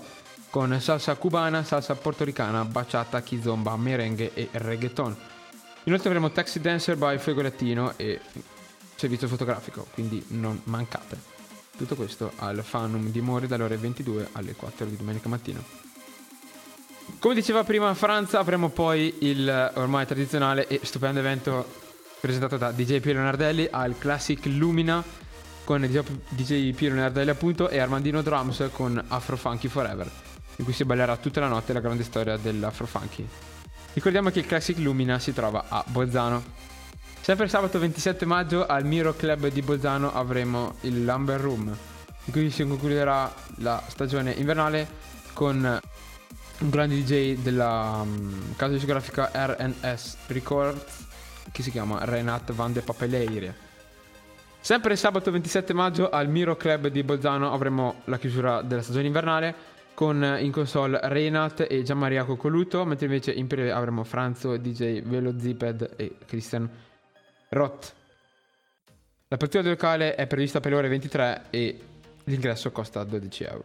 con 0.50 0.80
salsa 0.80 1.16
cubana, 1.16 1.64
salsa 1.64 1.96
portoricana, 1.96 2.64
bachata, 2.64 3.22
kizomba, 3.22 3.76
merengue 3.76 4.34
e 4.34 4.50
reggaeton. 4.52 5.16
Inoltre 5.86 6.10
avremo 6.10 6.32
Taxi 6.32 6.60
Dancer 6.60 6.96
by 6.96 7.18
Fuego 7.18 7.42
Latino 7.42 7.94
e 7.98 8.20
servizio 8.96 9.28
fotografico, 9.28 9.88
quindi 9.94 10.24
non 10.28 10.62
mancate. 10.66 11.33
Tutto 11.76 11.96
questo 11.96 12.32
al 12.38 12.64
Fanum 12.64 13.10
di 13.10 13.22
Mori 13.22 13.48
dalle 13.48 13.64
ore 13.64 13.78
22 13.78 14.30
alle 14.34 14.54
4 14.54 14.86
di 14.86 14.96
domenica 14.96 15.30
mattina. 15.30 15.62
Come 17.20 17.34
diceva 17.34 17.64
prima 17.64 17.94
Franza, 17.94 18.40
avremo 18.40 18.70
poi 18.70 19.14
il 19.22 19.72
ormai 19.76 20.06
tradizionale 20.06 20.68
e 20.68 20.80
stupendo 20.84 21.20
evento 21.20 21.82
presentato 22.20 22.58
da 22.58 22.72
DJ 22.72 23.00
Piero 23.00 23.20
Leonardelli 23.20 23.68
al 23.72 23.98
Classic 23.98 24.44
Lumina 24.46 25.04
con 25.64 25.82
DJ 25.82 26.74
Piero 26.74 26.96
Leonardelli 26.96 27.30
appunto 27.30 27.70
e 27.70 27.80
Armandino 27.80 28.22
Drums 28.22 28.70
con 28.72 29.04
Afro 29.08 29.36
Funky 29.36 29.68
Forever 29.68 30.10
in 30.58 30.66
cui 30.66 30.74
si 30.74 30.86
ballerà 30.86 31.18
tutta 31.18 31.40
la 31.40 31.48
notte 31.48 31.74
la 31.74 31.80
grande 31.80 32.04
storia 32.04 32.38
dell'afrofunky. 32.38 33.28
Ricordiamo 33.94 34.30
che 34.30 34.40
il 34.40 34.46
Classic 34.46 34.78
Lumina 34.78 35.20
si 35.20 35.34
trova 35.34 35.66
a 35.68 35.84
Bolzano. 35.88 36.72
Sempre 37.24 37.48
sabato 37.48 37.80
27 37.80 38.26
maggio 38.26 38.66
al 38.66 38.84
Miro 38.84 39.14
Club 39.14 39.48
di 39.48 39.62
Bolzano 39.62 40.14
avremo 40.14 40.76
il 40.82 41.06
Lumber 41.06 41.40
Room, 41.40 41.74
in 42.26 42.34
cui 42.34 42.50
si 42.50 42.68
concluderà 42.68 43.34
la 43.60 43.82
stagione 43.88 44.32
invernale 44.32 44.86
con 45.32 45.56
un 46.60 46.70
grande 46.70 47.02
DJ 47.02 47.38
della 47.38 48.02
um, 48.04 48.54
casa 48.58 48.74
discografica 48.74 49.32
RNS 49.34 50.18
Records 50.28 51.08
che 51.54 51.64
si 51.64 51.72
chiama 51.72 52.04
Renat 52.04 52.52
Van 52.52 52.74
de 52.74 52.82
Papeleire. 52.82 53.56
Sempre 54.60 54.98
sabato 54.98 55.32
27 55.32 55.72
maggio 55.72 56.10
al 56.10 56.28
Miro 56.28 56.58
Club 56.58 56.88
di 56.88 57.04
Bolzano 57.04 57.54
avremo 57.54 58.02
la 58.06 58.18
chiusura 58.18 58.62
della 58.62 58.82
stagione 58.82 59.08
invernale 59.08 59.56
con 59.94 60.22
in 60.42 60.52
console 60.52 61.00
Reinat 61.02 61.68
e 61.70 61.84
Gianmaria 61.84 62.26
Coccoluto, 62.26 62.84
mentre 62.84 63.06
invece 63.06 63.32
in 63.32 63.48
privé 63.48 63.72
avremo 63.72 64.04
Franzo, 64.04 64.58
DJ 64.58 65.04
Velo 65.04 65.40
Ziped 65.40 65.94
e 65.96 66.18
Christian 66.26 66.70
Roth. 67.54 67.94
L'apertura 69.28 69.64
del 69.64 69.72
locale 69.72 70.16
è 70.16 70.28
prevista 70.28 70.60
per 70.60 70.72
le 70.72 70.78
ore 70.78 70.90
23 70.90 71.46
e 71.50 71.80
l'ingresso 72.26 72.72
costa 72.72 73.04
12 73.04 73.44
euro. 73.44 73.64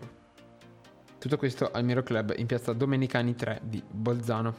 Tutto 1.18 1.36
questo 1.36 1.70
al 1.72 1.84
Miro 1.84 2.02
Club 2.02 2.32
in 2.36 2.46
piazza 2.46 2.72
Domenicani 2.72 3.34
3 3.34 3.60
di 3.64 3.82
Bolzano. 3.86 4.54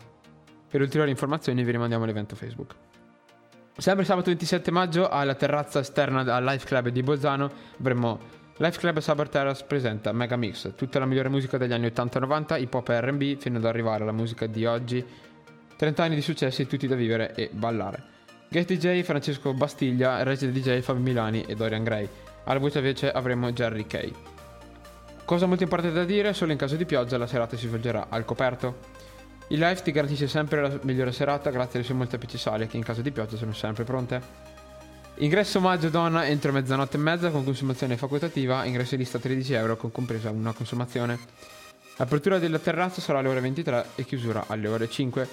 Per 0.69 0.81
ulteriori 0.81 1.09
informazioni 1.09 1.63
vi 1.63 1.71
rimandiamo 1.71 2.03
all'evento 2.03 2.35
Facebook. 2.35 2.75
Sempre 3.77 4.03
sabato 4.03 4.27
27 4.27 4.71
maggio 4.71 5.07
alla 5.07 5.35
terrazza 5.35 5.79
esterna 5.79 6.21
al 6.21 6.43
Life 6.43 6.65
Club 6.65 6.89
di 6.89 7.01
Bolzano 7.01 7.49
avremo 7.79 8.19
Life 8.57 8.77
Club 8.77 8.99
Saber 8.99 9.29
Terrace 9.29 9.63
presenta 9.65 10.11
Mega 10.11 10.35
Mix, 10.35 10.75
tutta 10.75 10.99
la 10.99 11.05
migliore 11.05 11.29
musica 11.29 11.57
degli 11.57 11.71
anni 11.71 11.87
80-90, 11.87 12.59
hip 12.59 12.73
hop 12.73 12.89
e 12.89 12.99
RB, 12.99 13.37
fino 13.37 13.57
ad 13.57 13.63
arrivare 13.63 14.03
alla 14.03 14.11
musica 14.11 14.47
di 14.47 14.65
oggi. 14.65 15.05
30 15.77 16.03
anni 16.03 16.15
di 16.15 16.21
successi 16.21 16.67
tutti 16.67 16.85
da 16.85 16.95
vivere 16.95 17.33
e 17.35 17.49
ballare. 17.53 18.17
Guest 18.51 18.73
DJ 18.73 19.03
Francesco 19.03 19.53
Bastiglia, 19.53 20.23
Resident 20.23 20.57
DJ 20.57 20.79
Fabio 20.79 21.03
Milani 21.03 21.43
e 21.43 21.53
Dorian 21.53 21.83
Gray. 21.83 22.09
Alla 22.45 22.57
voce 22.57 22.79
invece 22.79 23.11
avremo 23.11 23.51
Jerry 23.51 23.85
Kay. 23.85 24.11
Cosa 25.23 25.45
molto 25.45 25.61
importante 25.61 25.95
da 25.95 26.03
dire, 26.03 26.33
solo 26.33 26.51
in 26.51 26.57
caso 26.57 26.75
di 26.75 26.83
pioggia 26.85 27.19
la 27.19 27.27
serata 27.27 27.55
si 27.55 27.67
svolgerà 27.67 28.07
al 28.09 28.25
coperto. 28.25 28.97
Il 29.49 29.59
live 29.59 29.83
ti 29.83 29.91
garantisce 29.91 30.27
sempre 30.27 30.61
la 30.61 30.79
migliore 30.81 31.11
serata 31.11 31.51
grazie 31.51 31.77
alle 31.77 31.87
sue 31.87 31.93
molteplici 31.93 32.39
sale 32.39 32.65
che 32.65 32.77
in 32.77 32.83
caso 32.83 33.03
di 33.03 33.11
pioggia 33.11 33.37
sono 33.37 33.53
sempre 33.53 33.83
pronte. 33.83 34.19
Ingresso 35.17 35.59
omaggio 35.59 35.89
donna 35.89 36.25
entro 36.25 36.51
mezzanotte 36.51 36.97
e 36.97 37.01
mezza 37.01 37.29
con 37.29 37.43
consumazione 37.43 37.97
facoltativa, 37.97 38.65
ingresso 38.65 38.95
in 38.95 39.01
lista 39.01 39.19
13 39.19 39.53
euro 39.53 39.77
con 39.77 39.91
compresa 39.91 40.31
una 40.31 40.53
consumazione. 40.53 41.19
L'apertura 41.97 42.39
della 42.39 42.57
terrazza 42.57 42.99
sarà 42.99 43.19
alle 43.19 43.29
ore 43.29 43.41
23 43.41 43.85
e 43.93 44.05
chiusura 44.05 44.45
alle 44.47 44.67
ore 44.67 44.89
5. 44.89 45.27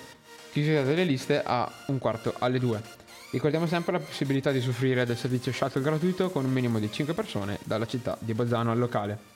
Chiusura 0.52 0.82
delle 0.82 1.04
liste 1.04 1.42
a 1.42 1.66
un 1.86 1.98
quarto 1.98 2.34
alle 2.38 2.58
2. 2.58 3.05
Ricordiamo 3.30 3.66
sempre 3.66 3.92
la 3.92 3.98
possibilità 3.98 4.50
di 4.50 4.60
soffrire 4.60 5.04
del 5.04 5.16
servizio 5.16 5.52
shuttle 5.52 5.82
gratuito 5.82 6.30
con 6.30 6.44
un 6.44 6.52
minimo 6.52 6.78
di 6.78 6.90
5 6.90 7.12
persone 7.12 7.58
dalla 7.64 7.86
città 7.86 8.16
di 8.20 8.32
Bolzano 8.34 8.70
al 8.70 8.78
locale. 8.78 9.34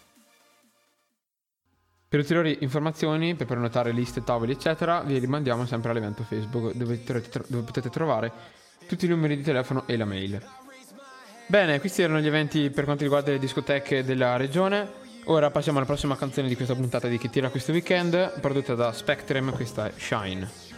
Per 2.08 2.18
ulteriori 2.18 2.58
informazioni, 2.60 3.34
per 3.36 3.46
prenotare 3.46 3.92
liste, 3.92 4.24
tavoli, 4.24 4.52
eccetera, 4.52 5.00
vi 5.02 5.18
rimandiamo 5.18 5.64
sempre 5.64 5.90
all'evento 5.90 6.24
Facebook 6.24 6.72
dove, 6.74 7.02
dove 7.04 7.62
potete 7.62 7.88
trovare 7.88 8.32
tutti 8.88 9.04
i 9.04 9.08
numeri 9.08 9.36
di 9.36 9.42
telefono 9.42 9.86
e 9.86 9.96
la 9.96 10.04
mail. 10.04 10.42
Bene, 11.46 11.78
questi 11.78 12.02
erano 12.02 12.20
gli 12.20 12.26
eventi 12.26 12.70
per 12.70 12.84
quanto 12.84 13.02
riguarda 13.02 13.30
le 13.30 13.38
discoteche 13.38 14.02
della 14.02 14.36
regione. 14.36 14.88
Ora 15.24 15.50
passiamo 15.50 15.78
alla 15.78 15.86
prossima 15.86 16.16
canzone 16.16 16.48
di 16.48 16.56
questa 16.56 16.74
puntata 16.74 17.06
di 17.06 17.18
Chi 17.18 17.28
tira 17.28 17.50
questo 17.50 17.72
weekend, 17.72 18.40
prodotta 18.40 18.74
da 18.74 18.92
Spectrum, 18.92 19.52
questa 19.52 19.86
è 19.86 19.92
Shine. 19.96 20.69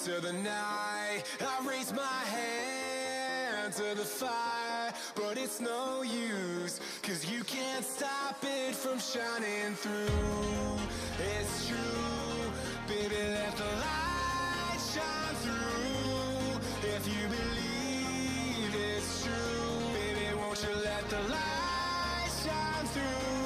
Into 0.00 0.20
the 0.20 0.32
night. 0.32 1.22
I 1.40 1.68
raise 1.68 1.92
my 1.92 2.02
hand 2.02 3.72
to 3.74 3.94
the 3.94 4.04
fire, 4.04 4.92
but 5.14 5.36
it's 5.36 5.60
no 5.60 6.02
use, 6.02 6.80
cause 7.02 7.30
you 7.30 7.42
can't 7.44 7.84
stop 7.84 8.36
it 8.42 8.74
from 8.74 8.98
shining 8.98 9.74
through. 9.74 10.78
It's 11.18 11.68
true, 11.68 12.52
baby, 12.88 13.16
let 13.16 13.56
the 13.56 13.64
light 13.64 14.80
shine 14.92 15.34
through. 15.42 16.60
If 16.88 17.06
you 17.06 17.28
believe 17.28 18.74
it's 18.74 19.24
true, 19.24 19.92
baby, 19.92 20.34
won't 20.36 20.62
you 20.62 20.74
let 20.82 21.08
the 21.10 21.20
light 21.28 22.30
shine 22.42 22.86
through? 22.86 23.39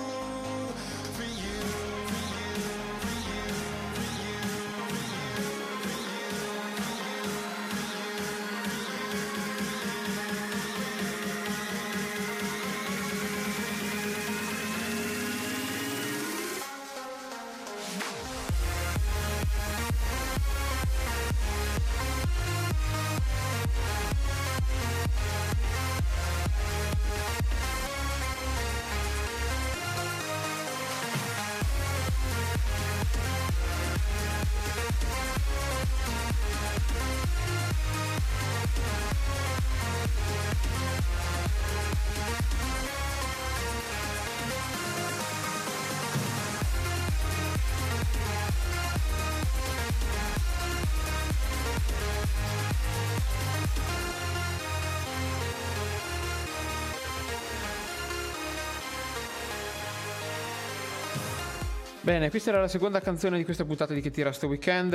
Bene, 62.04 62.28
questa 62.28 62.50
era 62.50 62.60
la 62.60 62.68
seconda 62.68 63.00
canzone 63.00 63.38
di 63.38 63.44
questa 63.44 63.64
puntata 63.64 63.94
di 63.94 64.02
Che 64.02 64.10
tira 64.10 64.30
sto 64.30 64.46
weekend. 64.46 64.90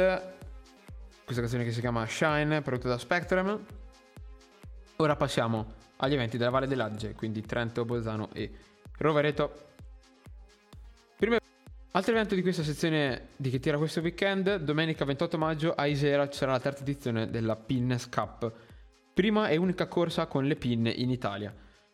Questa 1.23 1.41
canzone 1.41 1.63
che 1.63 1.71
si 1.71 1.79
chiama 1.79 2.05
Shine, 2.05 2.61
prodotta 2.61 2.89
da 2.89 2.99
Spectrum. 2.99 3.65
Ora 4.97 5.15
passiamo 5.15 5.73
agli 5.97 6.13
eventi 6.13 6.37
della 6.37 6.51
Valle 6.51 6.67
dell'Adige, 6.67 7.15
quindi 7.15 7.41
Trento, 7.41 7.83
Bolzano 7.83 8.29
e 8.31 8.51
Rovereto. 8.99 9.71
Primo 11.17 11.37
altro 11.93 12.11
evento 12.11 12.35
di 12.35 12.43
questa 12.43 12.61
sezione 12.61 13.29
di 13.37 13.49
Che 13.49 13.59
tira 13.59 13.79
questo 13.79 14.01
weekend, 14.01 14.57
domenica 14.57 15.03
28 15.03 15.35
maggio 15.39 15.73
a 15.73 15.87
Isera 15.87 16.31
sarà 16.31 16.51
la 16.51 16.59
terza 16.59 16.83
edizione 16.83 17.31
della 17.31 17.55
Pinnes 17.55 18.07
Cup. 18.07 18.53
Prima 19.15 19.47
e 19.47 19.57
unica 19.57 19.87
corsa 19.87 20.27
con 20.27 20.45
le 20.45 20.55
pinne 20.55 20.91
in 20.91 21.09
Italia. 21.09 21.51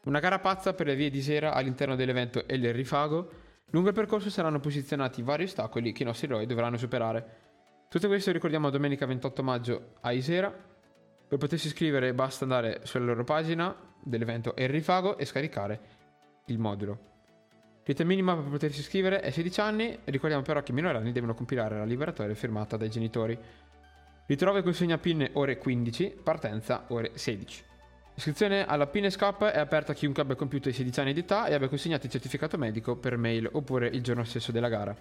Una 0.07 0.19
gara 0.19 0.39
pazza 0.39 0.73
per 0.73 0.87
le 0.87 0.95
vie 0.95 1.09
di 1.09 1.19
Isera 1.19 1.53
all'interno 1.53 1.95
dell'evento 1.95 2.45
e 2.45 2.55
il 2.55 2.73
rifago 2.73 3.43
Lungo 3.71 3.89
il 3.89 3.95
percorso 3.95 4.29
saranno 4.29 4.59
posizionati 4.59 5.21
vari 5.21 5.43
ostacoli 5.43 5.91
che 5.91 6.03
i 6.03 6.05
nostri 6.05 6.27
eroi 6.27 6.45
dovranno 6.45 6.77
superare. 6.77 7.43
Tutto 7.89 8.07
questo 8.07 8.31
ricordiamo 8.31 8.69
domenica 8.69 9.05
28 9.05 9.43
maggio 9.43 9.93
a 10.01 10.11
Isera. 10.11 10.49
Per 11.27 11.37
potersi 11.37 11.67
iscrivere 11.67 12.13
basta 12.13 12.43
andare 12.43 12.81
sulla 12.83 13.05
loro 13.05 13.23
pagina 13.23 13.75
dell'evento 14.01 14.55
El 14.55 14.69
Rifago 14.69 15.17
e 15.17 15.25
scaricare 15.25 15.79
il 16.45 16.59
modulo. 16.59 17.13
L'età 17.83 18.03
minima 18.03 18.35
per 18.35 18.49
potersi 18.49 18.79
iscrivere 18.79 19.19
è 19.19 19.29
16 19.29 19.59
anni, 19.59 19.99
ricordiamo 20.05 20.43
però 20.43 20.63
che 20.63 20.71
i 20.71 20.75
minorenni 20.75 21.11
devono 21.11 21.33
compilare 21.33 21.77
la 21.77 21.85
liberatoria 21.85 22.33
firmata 22.33 22.77
dai 22.77 22.89
genitori. 22.89 23.37
Ritrova 24.27 24.59
e 24.59 24.63
consegna 24.63 24.97
PIN 24.97 25.29
ore 25.33 25.57
15, 25.57 26.17
partenza 26.23 26.85
ore 26.87 27.11
16. 27.13 27.63
L'iscrizione 28.15 28.65
alla 28.65 28.87
PIN 28.87 29.13
Cup 29.17 29.43
è 29.43 29.59
aperta 29.59 29.91
a 29.91 29.95
chiunque 29.95 30.21
abbia 30.21 30.35
compiuto 30.35 30.69
i 30.69 30.71
16 30.71 30.99
anni 31.01 31.13
di 31.13 31.19
età 31.19 31.47
e 31.47 31.53
abbia 31.53 31.67
consegnato 31.67 32.05
il 32.05 32.11
certificato 32.13 32.57
medico 32.57 32.95
per 32.95 33.17
mail 33.17 33.49
oppure 33.51 33.87
il 33.87 34.01
giorno 34.01 34.23
stesso 34.23 34.53
della 34.53 34.69
gara. 34.69 34.95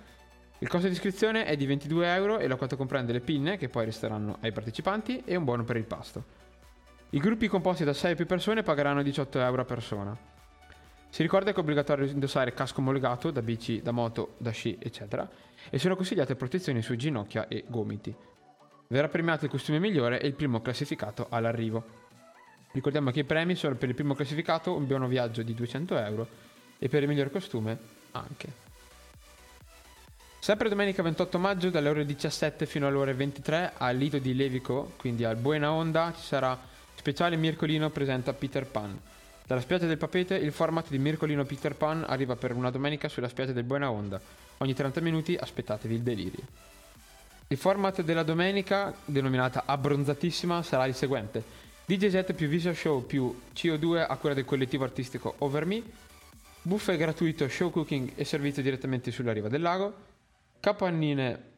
Il 0.58 0.68
costo 0.68 0.88
di 0.88 0.94
iscrizione 0.94 1.44
è 1.44 1.56
di 1.56 1.64
22 1.64 2.12
euro 2.12 2.38
e 2.38 2.48
la 2.48 2.56
quota 2.56 2.74
comprende 2.74 3.12
le 3.12 3.20
pinne 3.20 3.56
che 3.56 3.68
poi 3.68 3.84
resteranno 3.84 4.38
ai 4.40 4.50
partecipanti 4.50 5.22
e 5.24 5.36
un 5.36 5.44
buono 5.44 5.62
per 5.62 5.76
il 5.76 5.84
pasto. 5.84 6.24
I 7.10 7.20
gruppi 7.20 7.46
composti 7.46 7.84
da 7.84 7.92
6 7.92 8.12
o 8.12 8.16
più 8.16 8.26
persone 8.26 8.64
pagheranno 8.64 9.00
18 9.00 9.40
euro 9.40 9.62
a 9.62 9.64
persona. 9.64 10.18
Si 11.08 11.22
ricorda 11.22 11.52
che 11.52 11.58
è 11.58 11.60
obbligatorio 11.60 12.06
indossare 12.06 12.52
casco 12.52 12.80
omologato 12.80 13.30
da 13.30 13.42
bici, 13.42 13.80
da 13.80 13.92
moto, 13.92 14.34
da 14.38 14.50
sci, 14.50 14.76
eccetera, 14.80 15.28
e 15.70 15.78
sono 15.78 15.94
consigliate 15.94 16.34
protezioni 16.34 16.82
su 16.82 16.96
ginocchia 16.96 17.46
e 17.46 17.62
gomiti. 17.68 18.12
Verrà 18.88 19.06
premiato 19.06 19.44
il 19.44 19.52
costume 19.52 19.78
migliore 19.78 20.20
e 20.20 20.26
il 20.26 20.34
primo 20.34 20.60
classificato 20.60 21.28
all'arrivo. 21.30 22.02
Ricordiamo 22.74 23.12
che 23.12 23.20
i 23.20 23.24
premi 23.24 23.54
sono 23.54 23.76
per 23.76 23.88
il 23.88 23.94
primo 23.94 24.14
classificato 24.14 24.74
un 24.74 24.84
buono 24.84 25.06
viaggio 25.06 25.42
di 25.42 25.54
200 25.54 25.96
euro 25.96 26.26
e 26.76 26.88
per 26.88 27.02
il 27.02 27.08
miglior 27.08 27.30
costume 27.30 27.78
anche. 28.10 28.62
Sempre 30.40 30.68
domenica 30.68 31.00
28 31.00 31.38
maggio 31.38 31.70
dalle 31.70 31.88
ore 31.88 32.04
17 32.04 32.66
fino 32.66 32.88
alle 32.88 32.96
ore 32.96 33.14
23 33.14 33.74
al 33.76 33.96
Lido 33.96 34.18
di 34.18 34.34
Levico, 34.34 34.94
quindi 34.96 35.22
al 35.22 35.36
Buena 35.36 35.70
Onda, 35.70 36.12
ci 36.16 36.24
sarà 36.24 36.58
speciale 36.96 37.36
Mircolino 37.36 37.90
presenta 37.90 38.32
Peter 38.32 38.66
Pan. 38.66 39.00
Dalla 39.46 39.60
spiaggia 39.60 39.86
del 39.86 39.96
Papete 39.96 40.34
il 40.34 40.50
format 40.50 40.90
di 40.90 40.98
Mircolino 40.98 41.44
Peter 41.44 41.76
Pan 41.76 42.04
arriva 42.08 42.34
per 42.34 42.52
una 42.52 42.70
domenica 42.70 43.08
sulla 43.08 43.28
spiaggia 43.28 43.52
del 43.52 43.62
Buena 43.62 43.88
Onda. 43.88 44.20
Ogni 44.58 44.74
30 44.74 45.00
minuti 45.00 45.36
aspettatevi 45.36 45.94
il 45.94 46.02
delirio. 46.02 46.42
Il 47.46 47.56
format 47.56 48.02
della 48.02 48.24
domenica, 48.24 48.92
denominata 49.04 49.62
Abbronzatissima, 49.64 50.60
sarà 50.64 50.86
il 50.86 50.94
seguente. 50.96 51.62
DJ 51.86 52.08
set 52.08 52.32
più 52.32 52.48
visual 52.48 52.74
show 52.74 53.04
più 53.04 53.42
CO2 53.54 54.06
a 54.08 54.16
cura 54.16 54.32
del 54.32 54.46
collettivo 54.46 54.84
artistico 54.84 55.34
Over 55.40 55.66
Me, 55.66 55.82
buffet 56.62 56.96
gratuito, 56.96 57.46
show 57.46 57.70
cooking 57.70 58.12
e 58.14 58.24
servizio 58.24 58.62
direttamente 58.62 59.10
sulla 59.10 59.32
riva 59.32 59.48
del 59.48 59.60
lago, 59.60 59.94
capannine 60.60 61.52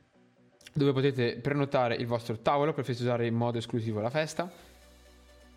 dove 0.73 0.93
potete 0.93 1.37
prenotare 1.37 1.95
il 1.95 2.09
vostro 2.09 2.39
tavolo 2.39 2.73
per 2.73 2.85
festeggiare 2.85 3.25
in 3.29 3.37
modo 3.37 3.59
esclusivo 3.59 4.01
la 4.01 4.11
festa. 4.11 4.51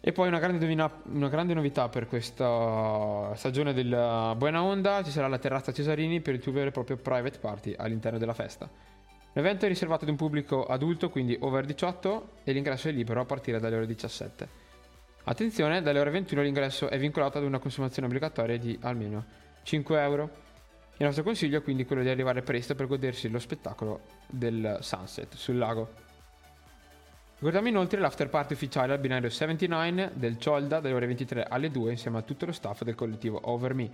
E 0.02 0.12
poi 0.12 0.28
una 0.28 0.38
grande, 0.38 0.64
novità, 0.64 1.02
una 1.14 1.30
grande 1.30 1.56
novità 1.56 1.90
per 1.90 2.06
questa 2.06 3.34
stagione 3.36 3.74
della 3.74 4.36
Buena 4.38 4.62
Onda, 4.62 5.02
ci 5.04 5.10
sarà 5.10 5.28
la 5.28 5.40
terrazza 5.40 5.74
Cesarini 5.74 6.22
per 6.22 6.36
il 6.36 6.42
tuo 6.42 6.52
vero 6.52 6.70
e 6.70 6.72
proprio 6.72 6.96
private 6.96 7.40
party 7.40 7.74
all'interno 7.76 8.20
della 8.20 8.36
festa. 8.36 8.70
L'evento 9.34 9.66
è 9.66 9.68
riservato 9.68 10.04
ad 10.04 10.10
un 10.10 10.16
pubblico 10.16 10.66
adulto, 10.66 11.10
quindi 11.10 11.38
over 11.40 11.66
18, 11.66 12.30
e 12.44 12.52
l'ingresso 12.52 12.88
è 12.88 12.92
libero 12.92 13.22
a 13.22 13.26
partire 13.26 13.60
dalle 13.60 13.76
ore 13.76 13.86
17. 13.86 14.68
Attenzione, 15.26 15.82
dalle 15.82 16.00
ore 16.00 16.10
21 16.10 16.42
l'ingresso 16.42 16.90
è 16.90 16.98
vincolato 16.98 17.38
ad 17.38 17.44
una 17.44 17.60
consumazione 17.60 18.08
obbligatoria 18.08 18.58
di 18.58 18.78
almeno 18.82 19.26
5 19.64 20.02
euro. 20.02 20.48
Il 20.98 21.06
nostro 21.06 21.24
consiglio 21.24 21.60
è 21.60 21.62
quindi 21.62 21.86
quello 21.86 22.02
di 22.02 22.10
arrivare 22.10 22.42
presto 22.42 22.74
per 22.74 22.88
godersi 22.88 23.30
lo 23.30 23.40
spettacolo 23.40 24.02
del 24.28 24.80
sunset 24.82 25.36
sul 25.36 25.58
lago. 25.58 26.08
Ricordiamo 27.36 27.70
inoltre 27.70 28.00
l'after 28.02 28.28
party 28.28 28.54
ufficiale 28.54 28.92
al 28.92 29.00
binario 29.00 29.30
79 29.30 30.12
del 30.16 30.38
Ciolda 30.38 30.80
dalle 30.82 30.94
ore 30.96 31.06
23 31.06 31.44
alle 31.44 31.72
2 31.72 31.92
insieme 31.92 32.18
a 32.18 32.22
tutto 32.24 32.46
lo 32.46 32.52
staff 32.52 32.82
del 32.84 32.96
collettivo 32.96 33.40
Over 33.44 33.74
Me. 33.76 33.90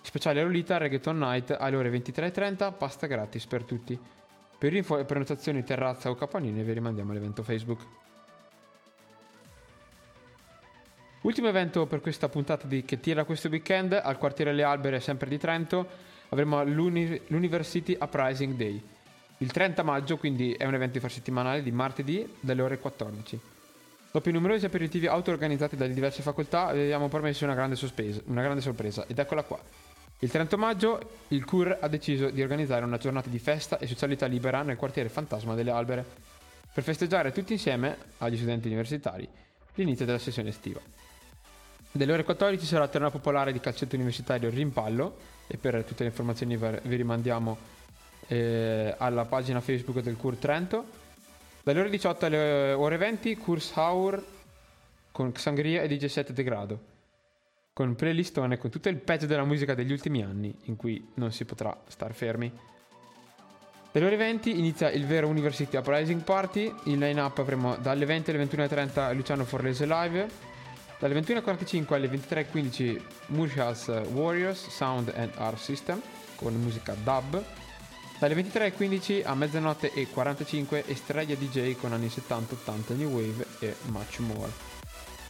Speciale 0.00 0.42
Lolita 0.42 0.78
Reggaeton 0.78 1.16
Night 1.16 1.56
alle 1.56 1.76
ore 1.76 1.90
23.30, 1.90 2.76
pasta 2.76 3.06
gratis 3.06 3.46
per 3.46 3.62
tutti. 3.62 3.96
Per 4.62 4.72
info 4.72 4.96
e 4.96 5.04
prenotazioni 5.04 5.64
terrazza 5.64 6.08
o 6.08 6.14
capanine 6.14 6.62
vi 6.62 6.72
rimandiamo 6.72 7.10
all'evento 7.10 7.42
Facebook. 7.42 7.84
Ultimo 11.22 11.48
evento 11.48 11.86
per 11.86 12.00
questa 12.00 12.28
puntata 12.28 12.68
di 12.68 12.84
Che 12.84 13.00
tira 13.00 13.24
questo 13.24 13.48
weekend 13.48 13.92
al 14.00 14.18
quartiere 14.18 14.52
Le 14.52 14.62
Albere 14.62 15.00
sempre 15.00 15.28
di 15.28 15.36
Trento 15.36 15.84
avremo 16.28 16.62
l'University 16.62 17.98
Uprising 18.00 18.54
Day. 18.54 18.80
Il 19.38 19.50
30 19.50 19.82
maggio, 19.82 20.16
quindi 20.16 20.52
è 20.52 20.64
un 20.64 20.74
evento 20.74 20.98
infrasettimanale 20.98 21.60
di 21.60 21.72
martedì 21.72 22.32
dalle 22.38 22.62
ore 22.62 22.78
14. 22.78 23.40
Dopo 24.12 24.28
i 24.28 24.32
numerosi 24.32 24.64
aperitivi 24.64 25.08
auto-organizzati 25.08 25.74
dalle 25.74 25.92
diverse 25.92 26.22
facoltà, 26.22 26.66
abbiamo 26.66 27.08
permesso 27.08 27.42
una 27.42 27.54
grande, 27.54 27.74
sospesa, 27.74 28.20
una 28.26 28.42
grande 28.42 28.60
sorpresa, 28.60 29.06
ed 29.08 29.18
eccola 29.18 29.42
qua. 29.42 29.81
Il 30.22 30.30
30 30.30 30.56
maggio 30.56 31.00
il 31.28 31.44
CUR 31.44 31.78
ha 31.80 31.88
deciso 31.88 32.30
di 32.30 32.40
organizzare 32.42 32.84
una 32.84 32.96
giornata 32.96 33.28
di 33.28 33.40
festa 33.40 33.78
e 33.78 33.88
socialità 33.88 34.26
libera 34.26 34.62
nel 34.62 34.76
quartiere 34.76 35.08
Fantasma 35.08 35.56
delle 35.56 35.72
Albere, 35.72 36.04
per 36.72 36.84
festeggiare 36.84 37.32
tutti 37.32 37.54
insieme, 37.54 37.96
agli 38.18 38.36
studenti 38.36 38.68
universitari, 38.68 39.28
l'inizio 39.74 40.06
della 40.06 40.20
sessione 40.20 40.50
estiva. 40.50 40.78
Dalle 41.90 42.12
ore 42.12 42.22
14 42.22 42.64
sarà 42.64 42.84
il 42.84 42.90
torneo 42.90 43.10
popolare 43.10 43.50
di 43.50 43.58
calcetto 43.58 43.96
universitario 43.96 44.48
Rimpallo 44.48 45.16
e 45.48 45.56
per 45.56 45.82
tutte 45.82 46.04
le 46.04 46.10
informazioni 46.10 46.56
vi 46.56 46.94
rimandiamo 46.94 47.58
eh, 48.28 48.94
alla 48.96 49.24
pagina 49.24 49.60
Facebook 49.60 49.98
del 50.02 50.16
CUR 50.16 50.36
Trento. 50.36 50.84
Dalle 51.64 51.80
ore 51.80 51.90
18 51.90 52.26
alle 52.26 52.72
ore 52.74 52.96
20 52.96 53.36
Kurs 53.38 53.72
Hour 53.74 54.24
con 55.10 55.34
Sangria 55.34 55.82
e 55.82 55.88
DJ 55.88 56.04
7 56.04 56.32
Degrado 56.32 56.91
con 57.72 57.94
playlistone 57.94 58.58
con 58.58 58.70
tutto 58.70 58.88
il 58.88 58.98
peggio 58.98 59.26
della 59.26 59.44
musica 59.44 59.74
degli 59.74 59.92
ultimi 59.92 60.22
anni 60.22 60.54
in 60.64 60.76
cui 60.76 61.08
non 61.14 61.32
si 61.32 61.44
potrà 61.44 61.76
star 61.88 62.12
fermi. 62.14 62.52
Dalle 63.90 64.06
ore 64.06 64.16
20 64.16 64.58
inizia 64.58 64.90
il 64.90 65.06
vero 65.06 65.28
University 65.28 65.76
Uprising 65.76 66.22
Party, 66.22 66.72
in 66.84 66.98
line-up 66.98 67.38
avremo 67.38 67.76
dalle 67.76 68.06
20 68.06 68.30
alle 68.30 68.44
21.30 68.44 69.14
Luciano 69.14 69.44
Forlese 69.44 69.86
Live, 69.86 70.28
dalle 70.98 71.18
21.45 71.20 71.94
alle 71.94 72.08
23.15 72.08 73.00
Murshas 73.26 73.88
Warriors 74.12 74.68
Sound 74.68 75.12
and 75.14 75.32
Art 75.36 75.58
System 75.58 76.00
con 76.36 76.54
musica 76.54 76.94
dub. 77.02 77.42
Dalle 78.18 78.34
23.15 78.34 79.26
a 79.26 79.34
mezzanotte 79.34 79.92
e 79.92 80.06
45 80.06 80.84
Estrella 80.86 81.34
DJ 81.34 81.76
con 81.76 81.92
anni 81.92 82.06
70-80 82.06 82.96
New 82.96 83.10
Wave 83.10 83.46
e 83.58 83.74
much 83.86 84.20
more. 84.20 84.71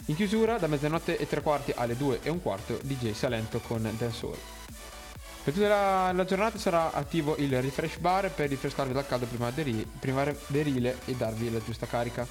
In 0.06 0.16
chiusura 0.16 0.58
da 0.58 0.66
mezzanotte 0.66 1.16
e 1.16 1.28
tre 1.28 1.42
quarti 1.42 1.72
alle 1.76 1.96
2 1.96 2.20
e 2.22 2.28
un 2.28 2.42
quarto 2.42 2.76
DJ 2.82 3.12
Salento 3.12 3.60
con 3.60 3.82
Dancehall. 3.82 4.36
Per 5.44 5.52
tutta 5.52 5.68
la, 5.68 6.12
la, 6.12 6.24
giornata 6.24 6.58
sarà 6.58 6.92
attivo 6.92 7.36
il 7.36 7.60
refresh 7.62 7.98
bar 7.98 8.30
per 8.32 8.48
rinfrescarvi 8.48 8.92
dal 8.92 9.06
caldo 9.06 9.26
prima, 9.26 9.50
deri, 9.50 9.88
prima 10.00 10.24
derile 10.48 10.98
e 11.04 11.14
darvi 11.14 11.52
la 11.52 11.62
giusta 11.62 11.86
carica. 11.86 12.26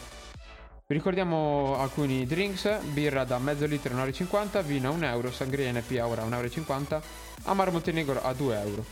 Vi 0.85 0.93
ricordiamo 0.93 1.77
alcuni 1.77 2.25
drinks, 2.25 2.79
birra 2.91 3.23
da 3.23 3.39
mezzo 3.39 3.65
litro 3.65 3.93
a 3.93 4.05
1,50 4.05 4.27
euro, 4.29 4.61
vino 4.67 4.89
a 4.89 4.91
1 4.91 5.05
euro, 5.05 5.31
sangria 5.31 5.71
NP 5.71 5.97
ora 6.03 6.23
a 6.23 6.27
1,50 6.27 6.67
euro, 6.67 7.01
amaro 7.43 7.71
Montenegro 7.71 8.21
a 8.21 8.33
2 8.33 8.61
euro. 8.61 8.85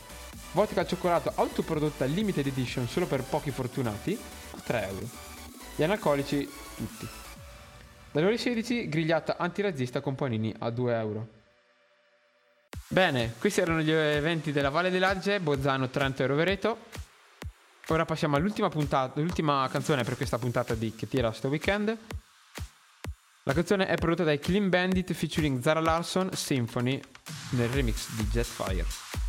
Vodka 0.54 0.80
al 0.80 0.88
cioccolato 0.88 1.34
autoprodotta 1.36 2.06
limited 2.06 2.48
edition 2.48 2.88
solo 2.88 3.08
per 3.08 3.24
pochi 3.24 3.52
fortunati 3.52 4.18
a 4.52 4.60
3 4.64 4.88
euro. 4.88 5.06
Gli 5.76 5.84
analcolici 5.84 6.50
tutti. 6.76 7.19
Dalle 8.12 8.26
ore 8.26 8.38
16 8.38 8.90
grigliata 8.90 9.38
antirazzista 9.38 10.02
con 10.02 10.16
panini 10.16 10.54
a 10.60 10.72
2 10.72 10.96
euro. 10.96 11.28
Bene, 12.88 13.36
questi 13.38 13.62
erano 13.62 13.82
gli 13.82 13.92
eventi 13.92 14.52
della 14.52 14.70
Valle 14.70 14.90
dell'Adige, 14.90 15.40
Bozzano 15.40 15.90
Trento 15.90 16.24
e 16.24 16.26
Rovereto. 16.26 16.78
Ora 17.90 18.06
passiamo 18.06 18.36
all'ultima 18.36 18.70
puntata, 18.70 19.20
l'ultima 19.20 19.68
canzone 19.72 20.04
per 20.04 20.16
questa 20.16 20.40
puntata 20.40 20.74
di 20.74 20.96
Che 20.96 21.08
tira 21.08 21.32
sto 21.32 21.50
weekend. 21.50 21.96
La 23.44 23.54
canzone 23.54 23.86
è 23.86 23.96
prodotta 23.96 24.24
dai 24.24 24.40
Clean 24.40 24.70
Bandit 24.70 25.14
featuring 25.14 25.62
Zara 25.62 25.80
Larson 25.80 26.34
Symphony 26.34 27.00
nel 27.52 27.70
remix 27.70 28.10
di 28.16 28.24
Jetfire. 28.24 29.29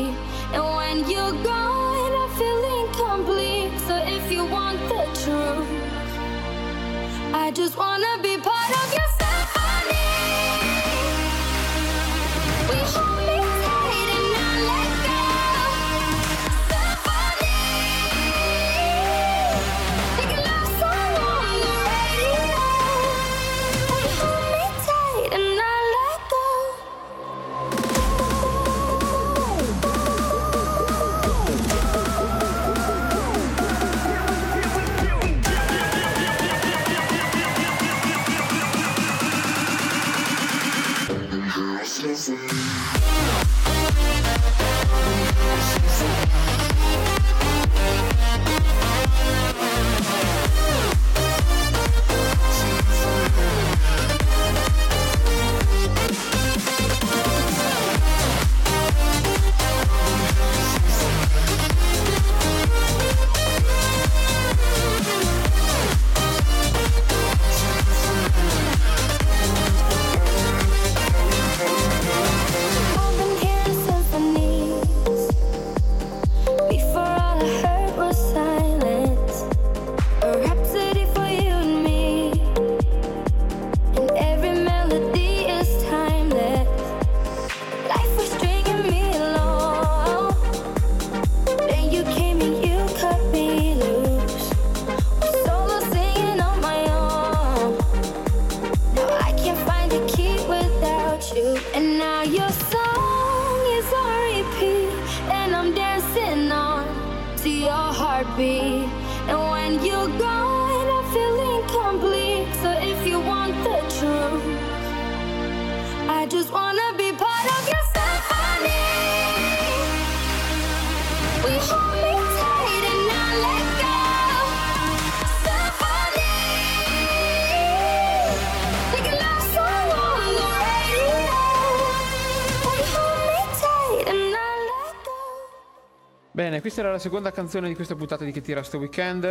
Bene, 136.51 136.63
questa 136.63 136.81
era 136.81 136.91
la 136.91 136.99
seconda 136.99 137.31
canzone 137.31 137.69
di 137.69 137.75
questa 137.75 137.95
puntata 137.95 138.25
di 138.25 138.33
Che 138.33 138.41
tira 138.41 138.61
sto 138.61 138.77
weekend. 138.77 139.21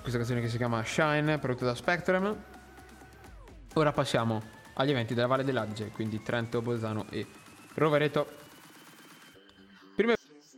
Questa 0.00 0.18
canzone 0.18 0.40
che 0.40 0.48
si 0.48 0.56
chiama 0.56 0.82
Shine, 0.84 1.38
prodotta 1.38 1.66
da 1.66 1.76
Spectrum. 1.76 2.36
Ora 3.74 3.92
passiamo 3.92 4.42
agli 4.74 4.90
eventi 4.90 5.14
della 5.14 5.28
Valle 5.28 5.44
dell'Adige, 5.44 5.92
quindi 5.92 6.20
Trento, 6.20 6.60
Bolzano 6.60 7.06
e 7.08 7.24
Rovereto. 7.74 8.26
Primo 9.94 10.14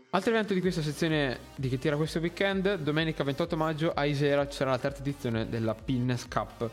altro 0.08 0.30
evento 0.30 0.54
di 0.54 0.62
questa 0.62 0.80
sezione 0.80 1.40
di 1.56 1.68
Che 1.68 1.76
tira 1.76 1.96
questo 1.96 2.20
weekend, 2.20 2.76
domenica 2.76 3.22
28 3.22 3.54
maggio 3.54 3.92
a 3.92 4.06
Isera 4.06 4.48
ci 4.48 4.56
sarà 4.56 4.70
la 4.70 4.78
terza 4.78 5.02
edizione 5.02 5.46
della 5.50 5.74
Pinnes 5.74 6.26
Cup. 6.26 6.70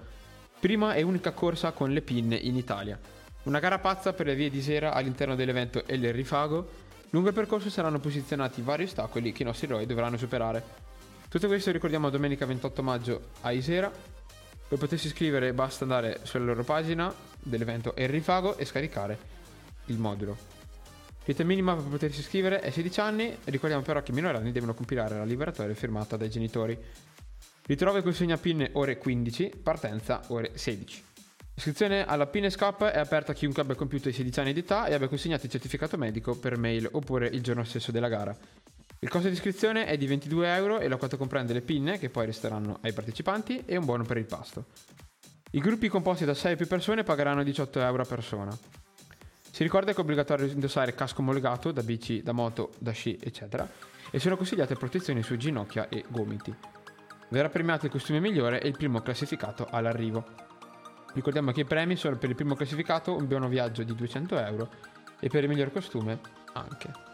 Prima 0.62 0.94
e 0.94 1.02
unica 1.02 1.32
corsa 1.32 1.72
con 1.72 1.92
le 1.92 2.02
pinne 2.02 2.38
in 2.38 2.56
Italia. 2.56 2.98
Una 3.44 3.60
gara 3.60 3.80
pazza 3.80 4.14
per 4.14 4.28
le 4.28 4.36
vie 4.36 4.50
di 4.50 4.60
Isera 4.60 4.94
all'interno 4.94 5.36
dell'evento 5.36 5.86
e 5.86 5.96
il 5.96 6.14
rifago. 6.14 6.81
Lungo 7.12 7.28
il 7.28 7.34
percorso 7.34 7.70
saranno 7.70 8.00
posizionati 8.00 8.62
vari 8.62 8.84
ostacoli 8.84 9.34
che 9.34 9.44
i 9.44 9.46
nostri 9.46 9.68
eroi 9.68 9.86
dovranno 9.86 10.16
superare. 10.16 10.64
Tutto 11.28 11.48
questo 11.48 11.70
ricordiamo 11.72 12.10
domenica 12.10 12.46
28 12.46 12.82
maggio 12.82 13.22
a 13.42 13.52
Isera. 13.52 13.92
Per 14.68 14.78
potersi 14.78 15.08
iscrivere 15.08 15.54
basta 15.54 15.84
andare 15.84 16.22
sulla 16.24 16.46
loro 16.46 16.64
pagina 16.64 17.14
dell'evento 17.38 17.96
e 17.96 18.04
il 18.04 18.10
rifago 18.10 18.56
e 18.56 18.64
scaricare 18.64 19.18
il 19.88 19.98
modulo. 19.98 20.38
L'età 21.26 21.44
minima 21.44 21.76
per 21.76 21.84
potersi 21.84 22.22
iscrivere 22.22 22.62
è 22.62 22.70
16 22.72 23.00
anni, 23.02 23.38
ricordiamo 23.44 23.84
però 23.84 24.02
che 24.02 24.12
i 24.12 24.16
minorenni 24.16 24.54
devono 24.54 24.74
compilare 24.74 25.18
la 25.18 25.26
liberatoria 25.26 25.76
firmata 25.76 26.16
dai 26.16 26.30
genitori. 26.30 26.78
Ritrova 27.66 28.00
e 28.00 28.04
consegna 28.04 28.38
PIN 28.38 28.70
ore 28.74 28.98
15, 28.98 29.52
partenza 29.62 30.22
ore 30.28 30.52
16. 30.54 31.11
L'iscrizione 31.64 32.08
alla 32.08 32.26
Pines 32.26 32.58
Cup 32.58 32.86
è 32.86 32.98
aperta 32.98 33.34
a 33.34 33.36
chiunque 33.36 33.62
abbia 33.62 33.76
compiuto 33.76 34.10
i 34.10 34.14
16 34.14 34.40
anni 34.40 34.52
di 34.52 34.62
età 34.62 34.88
e 34.88 34.96
abbia 34.96 35.08
consegnato 35.08 35.46
il 35.46 35.52
certificato 35.52 35.96
medico 35.96 36.36
per 36.36 36.58
mail 36.58 36.90
oppure 36.92 37.28
il 37.28 37.44
giorno 37.44 37.64
stesso 37.66 37.92
della 37.92 38.08
gara. 38.08 38.36
Il 38.98 39.08
costo 39.10 39.28
di 39.28 39.36
iscrizione 39.36 39.86
è 39.86 39.96
di 39.96 40.08
22 40.08 40.56
euro 40.56 40.80
e 40.80 40.88
la 40.88 40.96
quota 40.96 41.18
comprende 41.18 41.54
le 41.54 41.62
pinne 41.62 42.00
che 42.00 42.10
poi 42.10 42.26
resteranno 42.26 42.80
ai 42.82 42.94
partecipanti 42.94 43.62
e 43.68 43.78
un 43.78 43.86
buono 43.86 44.04
per 44.06 44.18
il 44.18 44.26
pasto. 44.26 44.66
I 45.52 45.60
gruppi 45.60 45.88
composti 45.88 46.26
da 46.26 46.34
6 46.34 46.54
o 46.54 46.56
più 46.56 46.66
persone 46.66 47.04
pagheranno 47.04 47.44
18 47.44 47.80
euro 47.80 48.02
a 48.02 48.06
persona. 48.06 48.58
Si 49.52 49.62
ricorda 49.62 49.92
che 49.92 49.98
è 49.98 50.02
obbligatorio 50.02 50.48
indossare 50.48 50.96
casco 50.96 51.22
omologato 51.22 51.72
da 51.72 51.84
bici, 51.84 52.24
da 52.24 52.32
moto, 52.32 52.72
da 52.80 52.90
sci, 52.92 53.20
eccetera, 53.22 53.70
e 54.10 54.18
sono 54.18 54.36
consigliate 54.36 54.74
protezioni 54.74 55.22
su 55.22 55.38
ginocchia 55.38 55.90
e 55.90 56.06
gomiti. 56.08 56.56
Verrà 57.30 57.50
premiato 57.50 57.86
il 57.86 57.92
costume 57.92 58.20
migliore 58.20 58.60
e 58.60 58.68
il 58.68 58.76
primo 58.76 59.02
classificato 59.02 59.68
all'arrivo. 59.70 60.50
Ricordiamo 61.14 61.52
che 61.52 61.62
i 61.62 61.66
premi 61.66 61.96
sono 61.96 62.18
per 62.18 62.30
il 62.30 62.36
primo 62.36 62.56
classificato 62.56 63.16
un 63.16 63.28
buono 63.28 63.48
viaggio 63.48 63.84
di 63.84 63.94
200 63.94 64.40
euro 64.40 64.70
e 65.20 65.28
per 65.28 65.44
il 65.44 65.50
miglior 65.50 65.72
costume 65.72 66.20
anche. 66.54 67.10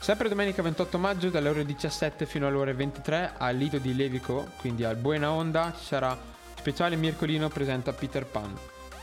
Sempre 0.00 0.28
domenica 0.28 0.62
28 0.62 0.98
maggio 0.98 1.28
dalle 1.28 1.50
ore 1.50 1.64
17 1.64 2.24
fino 2.24 2.46
alle 2.46 2.56
ore 2.56 2.74
23 2.74 3.34
al 3.36 3.54
Lido 3.56 3.78
di 3.78 3.94
Levico, 3.94 4.48
quindi 4.58 4.82
al 4.82 4.96
Buena 4.96 5.30
Onda, 5.30 5.74
ci 5.76 5.84
sarà 5.84 6.16
speciale 6.54 6.96
Mircolino 6.96 7.48
presenta 7.48 7.92
Peter 7.92 8.24
Pan. 8.24 8.56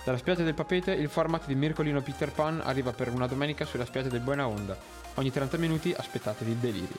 Dalla 0.04 0.18
spiaggia 0.18 0.44
del 0.44 0.54
Papete 0.54 0.94
il 0.94 1.10
format 1.10 1.46
di 1.46 1.54
Mircolino 1.54 2.02
Peter 2.02 2.32
Pan 2.32 2.62
arriva 2.64 2.94
per 2.94 3.10
una 3.10 3.28
domenica 3.28 3.66
sulla 3.66 3.86
spiaggia 3.86 4.10
del 4.10 4.22
Buena 4.22 4.48
Onda. 4.48 4.76
Ogni 5.16 5.32
30 5.32 5.58
minuti 5.58 5.94
aspettatevi 5.96 6.52
il 6.52 6.58
delirio. 6.58 6.98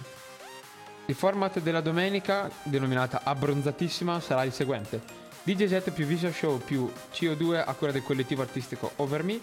Il 1.06 1.14
format 1.14 1.58
della 1.60 1.80
domenica, 1.80 2.50
denominata 2.64 3.22
Abbronzatissima, 3.24 4.20
sarà 4.20 4.44
il 4.44 4.52
seguente. 4.52 5.27
DJ 5.42 5.66
set 5.66 5.90
più 5.92 6.05
visual 6.05 6.33
show 6.33 6.59
più 6.59 6.90
CO2 7.12 7.62
a 7.64 7.72
cura 7.74 7.92
del 7.92 8.03
collettivo 8.03 8.42
artistico 8.42 8.92
Over 8.96 9.22
Me, 9.22 9.40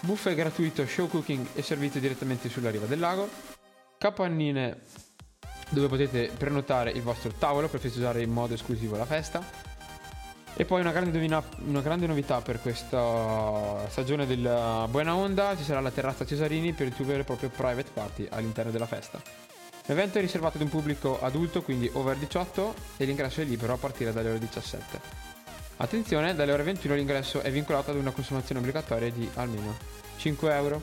buffet 0.00 0.34
gratuito 0.34 0.86
show 0.86 1.08
cooking 1.08 1.46
e 1.54 1.62
servizio 1.62 2.00
direttamente 2.00 2.48
sulla 2.48 2.70
riva 2.70 2.86
del 2.86 2.98
lago, 2.98 3.28
capannine 3.98 4.80
dove 5.70 5.88
potete 5.88 6.30
prenotare 6.36 6.90
il 6.90 7.02
vostro 7.02 7.32
tavolo 7.32 7.68
per 7.68 7.80
festeggiare 7.80 8.22
in 8.22 8.30
modo 8.30 8.54
esclusivo 8.54 8.96
la 8.96 9.04
festa. 9.04 9.42
E 10.54 10.64
poi 10.64 10.80
una 10.80 10.90
grande, 10.90 11.10
novina- 11.12 11.42
una 11.66 11.80
grande 11.82 12.06
novità 12.06 12.40
per 12.40 12.60
questa 12.60 13.86
stagione 13.88 14.26
della 14.26 14.88
Buena 14.90 15.14
Onda, 15.14 15.56
ci 15.56 15.62
sarà 15.62 15.80
la 15.80 15.90
terrazza 15.90 16.24
Cesarini 16.24 16.72
per 16.72 16.86
il 16.86 16.94
tuo 16.94 17.04
vero 17.04 17.20
e 17.20 17.24
proprio 17.24 17.48
private 17.48 17.90
party 17.92 18.26
all'interno 18.30 18.72
della 18.72 18.86
festa. 18.86 19.20
L'evento 19.88 20.18
è 20.18 20.20
riservato 20.20 20.58
ad 20.58 20.62
un 20.62 20.68
pubblico 20.68 21.18
adulto, 21.18 21.62
quindi 21.62 21.88
over 21.94 22.14
18, 22.14 22.74
e 22.98 23.06
l'ingresso 23.06 23.40
è 23.40 23.44
libero 23.44 23.72
a 23.72 23.78
partire 23.78 24.12
dalle 24.12 24.28
ore 24.28 24.38
17. 24.38 25.00
Attenzione, 25.78 26.34
dalle 26.34 26.52
ore 26.52 26.62
21 26.62 26.94
l'ingresso 26.94 27.40
è 27.40 27.50
vincolato 27.50 27.90
ad 27.92 27.96
una 27.96 28.10
consumazione 28.10 28.60
obbligatoria 28.60 29.10
di 29.10 29.26
almeno 29.36 29.74
5 30.18 30.54
euro. 30.54 30.82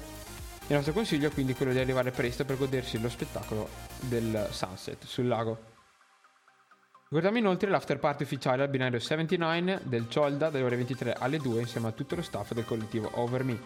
Il 0.67 0.73
nostro 0.73 0.91
consiglio 0.93 1.27
è 1.27 1.31
quindi 1.31 1.53
quello 1.53 1.71
di 1.71 1.77
arrivare 1.77 2.09
presto 2.09 2.45
per 2.45 2.57
godersi 2.57 2.99
lo 2.99 3.07
spettacolo 3.09 3.69
del 3.99 4.47
sunset 4.49 5.05
sul 5.05 5.27
lago. 5.27 5.73
Ricordiamo 7.03 7.37
inoltre 7.37 7.69
l'after 7.69 7.99
party 7.99 8.23
ufficiale 8.23 8.63
al 8.63 8.69
binario 8.69 8.97
79 8.97 9.81
del 9.83 10.09
Ciolda 10.09 10.49
dalle 10.49 10.63
ore 10.63 10.77
23 10.77 11.13
alle 11.13 11.37
2 11.37 11.59
insieme 11.59 11.89
a 11.89 11.91
tutto 11.91 12.15
lo 12.15 12.23
staff 12.23 12.53
del 12.53 12.65
collettivo 12.65 13.11
Over 13.13 13.43
Me. 13.43 13.59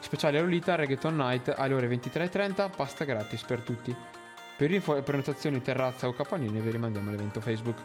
Speciale 0.00 0.38
Lolita 0.38 0.74
Reggaeton 0.74 1.16
Night 1.16 1.54
alle 1.56 1.72
ore 1.72 1.88
23.30, 1.88 2.70
pasta 2.76 3.04
gratis 3.04 3.42
per 3.42 3.60
tutti. 3.60 4.24
Per 4.56 4.70
info 4.70 4.96
e 4.96 5.02
prenotazioni 5.02 5.60
terrazza 5.60 6.08
o 6.08 6.14
capanini 6.14 6.60
vi 6.60 6.70
rimandiamo 6.70 7.10
all'evento 7.10 7.42
Facebook. 7.42 7.78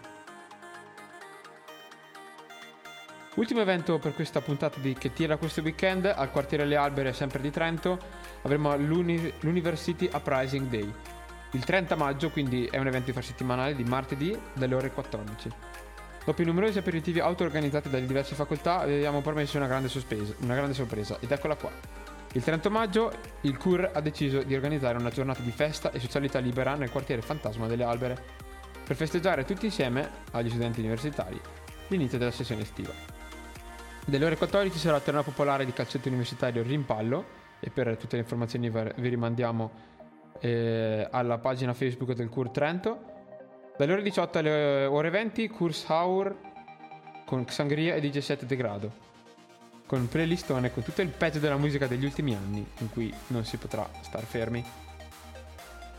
Ultimo 3.35 3.59
evento 3.59 3.99
per 3.99 4.13
questa 4.13 4.39
puntata 4.39 4.79
di 4.79 4.93
Che 4.93 5.11
tira 5.11 5.35
questo 5.35 5.61
weekend 5.61 6.05
al 6.05 6.31
quartiere 6.31 6.63
Le 6.63 6.77
Albere 6.77 7.11
sempre 7.11 7.41
di 7.41 7.49
Trento 7.49 7.97
avremo 8.43 8.75
l'Uni- 8.77 9.33
l'University 9.41 10.09
Uprising 10.13 10.69
Day. 10.69 10.93
Il 11.51 11.65
30 11.65 11.95
maggio 11.95 12.29
quindi 12.29 12.65
è 12.67 12.77
un 12.77 12.87
evento 12.87 13.09
infrasettimanale 13.09 13.75
di 13.75 13.83
martedì 13.83 14.37
dalle 14.53 14.75
ore 14.75 14.91
14. 14.91 15.49
Dopo 16.23 16.41
i 16.41 16.45
numerosi 16.45 16.77
aperitivi 16.77 17.19
auto-organizzati 17.19 17.89
dalle 17.89 18.05
diverse 18.05 18.35
facoltà 18.35 18.85
vi 18.85 18.93
abbiamo 18.93 19.21
promesso 19.21 19.57
una 19.57 19.67
grande, 19.67 19.89
sospesa- 19.89 20.35
una 20.39 20.55
grande 20.55 20.73
sorpresa 20.73 21.17
ed 21.19 21.31
eccola 21.31 21.55
qua. 21.55 22.00
Il 22.33 22.43
30 22.43 22.69
maggio 22.69 23.11
il 23.41 23.57
CUR 23.57 23.91
ha 23.93 23.99
deciso 23.99 24.41
di 24.43 24.55
organizzare 24.55 24.97
una 24.97 25.09
giornata 25.09 25.41
di 25.41 25.51
festa 25.51 25.91
e 25.91 25.99
socialità 25.99 26.39
libera 26.39 26.75
nel 26.75 26.89
quartiere 26.89 27.21
Fantasma 27.21 27.67
delle 27.67 27.83
Albere 27.83 28.17
per 28.85 28.95
festeggiare 28.95 29.43
tutti 29.43 29.65
insieme, 29.65 30.09
agli 30.31 30.47
studenti 30.47 30.79
universitari, 30.79 31.39
l'inizio 31.89 32.17
della 32.17 32.31
sessione 32.31 32.61
estiva. 32.61 32.93
Delle 34.05 34.25
ore 34.25 34.37
14 34.37 34.77
sarà 34.77 34.95
il 34.95 35.03
torneo 35.03 35.23
popolare 35.23 35.65
di 35.65 35.73
calcetto 35.73 36.07
universitario 36.07 36.63
Rimpallo 36.63 37.39
e 37.59 37.69
per 37.69 37.97
tutte 37.97 38.15
le 38.15 38.21
informazioni 38.21 38.69
vi 38.69 39.09
rimandiamo 39.09 39.71
eh, 40.39 41.05
alla 41.11 41.37
pagina 41.37 41.73
Facebook 41.73 42.13
del 42.13 42.29
CUR 42.29 42.49
Trento. 42.49 43.09
Dalle 43.77 43.91
ore 43.91 44.01
18 44.03 44.37
alle 44.37 44.85
ore 44.85 45.09
20 45.09 45.49
Kurs 45.49 45.85
Hour 45.89 46.33
con 47.25 47.43
Xangria 47.43 47.95
e 47.95 47.99
DJ 47.99 48.19
set 48.19 48.45
Degrado 48.45 49.09
con 49.91 50.07
playlistone 50.07 50.71
con 50.71 50.83
tutto 50.83 51.01
il 51.01 51.09
peggio 51.09 51.39
della 51.39 51.57
musica 51.57 51.85
degli 51.85 52.05
ultimi 52.05 52.33
anni 52.33 52.65
in 52.77 52.89
cui 52.91 53.13
non 53.27 53.43
si 53.43 53.57
potrà 53.57 53.85
star 53.99 54.23
fermi. 54.23 54.63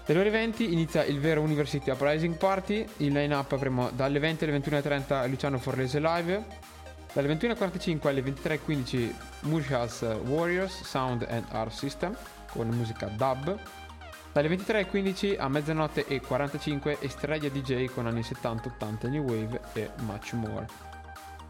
Dalle 0.07 0.18
ore 0.18 0.31
20 0.31 0.72
inizia 0.72 1.05
il 1.05 1.20
vero 1.20 1.42
University 1.42 1.90
Uprising 1.90 2.37
Party, 2.37 2.87
in 2.98 3.12
line 3.12 3.35
up 3.35 3.52
avremo 3.52 3.90
dalle 3.90 4.18
20 4.18 4.44
alle 4.44 4.59
21.30 4.61 5.28
Luciano 5.28 5.59
Forlese 5.59 6.00
live, 6.00 6.42
dalle 7.12 7.35
21.45 7.35 8.07
alle 8.09 8.22
23.15 8.22 9.14
Murshas 9.40 10.00
Warriors 10.24 10.85
Sound 10.85 11.26
and 11.28 11.44
Art 11.50 11.72
System 11.72 12.16
con 12.50 12.68
musica 12.68 13.09
dub, 13.09 13.61
dalle 14.33 14.48
23.15 14.48 15.38
a 15.38 15.50
mezzanotte 15.50 16.07
e 16.07 16.22
45 16.22 16.96
Estrella 17.00 17.46
DJ 17.46 17.90
con 17.92 18.07
anni 18.07 18.20
70-80 18.20 19.11
New 19.11 19.24
Wave 19.24 19.61
e 19.74 19.90
much 19.96 20.33
more. 20.33 20.91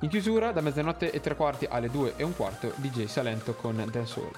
In 0.03 0.09
chiusura, 0.09 0.51
da 0.51 0.61
mezzanotte 0.61 1.13
e 1.13 1.21
tre 1.21 1.37
quarti 1.37 1.65
alle 1.71 1.89
2 1.89 2.15
e 2.17 2.25
un 2.25 2.35
quarto, 2.35 2.73
DJ 2.75 3.05
Salento 3.05 3.55
con 3.55 3.77
Dancehall. 3.89 4.33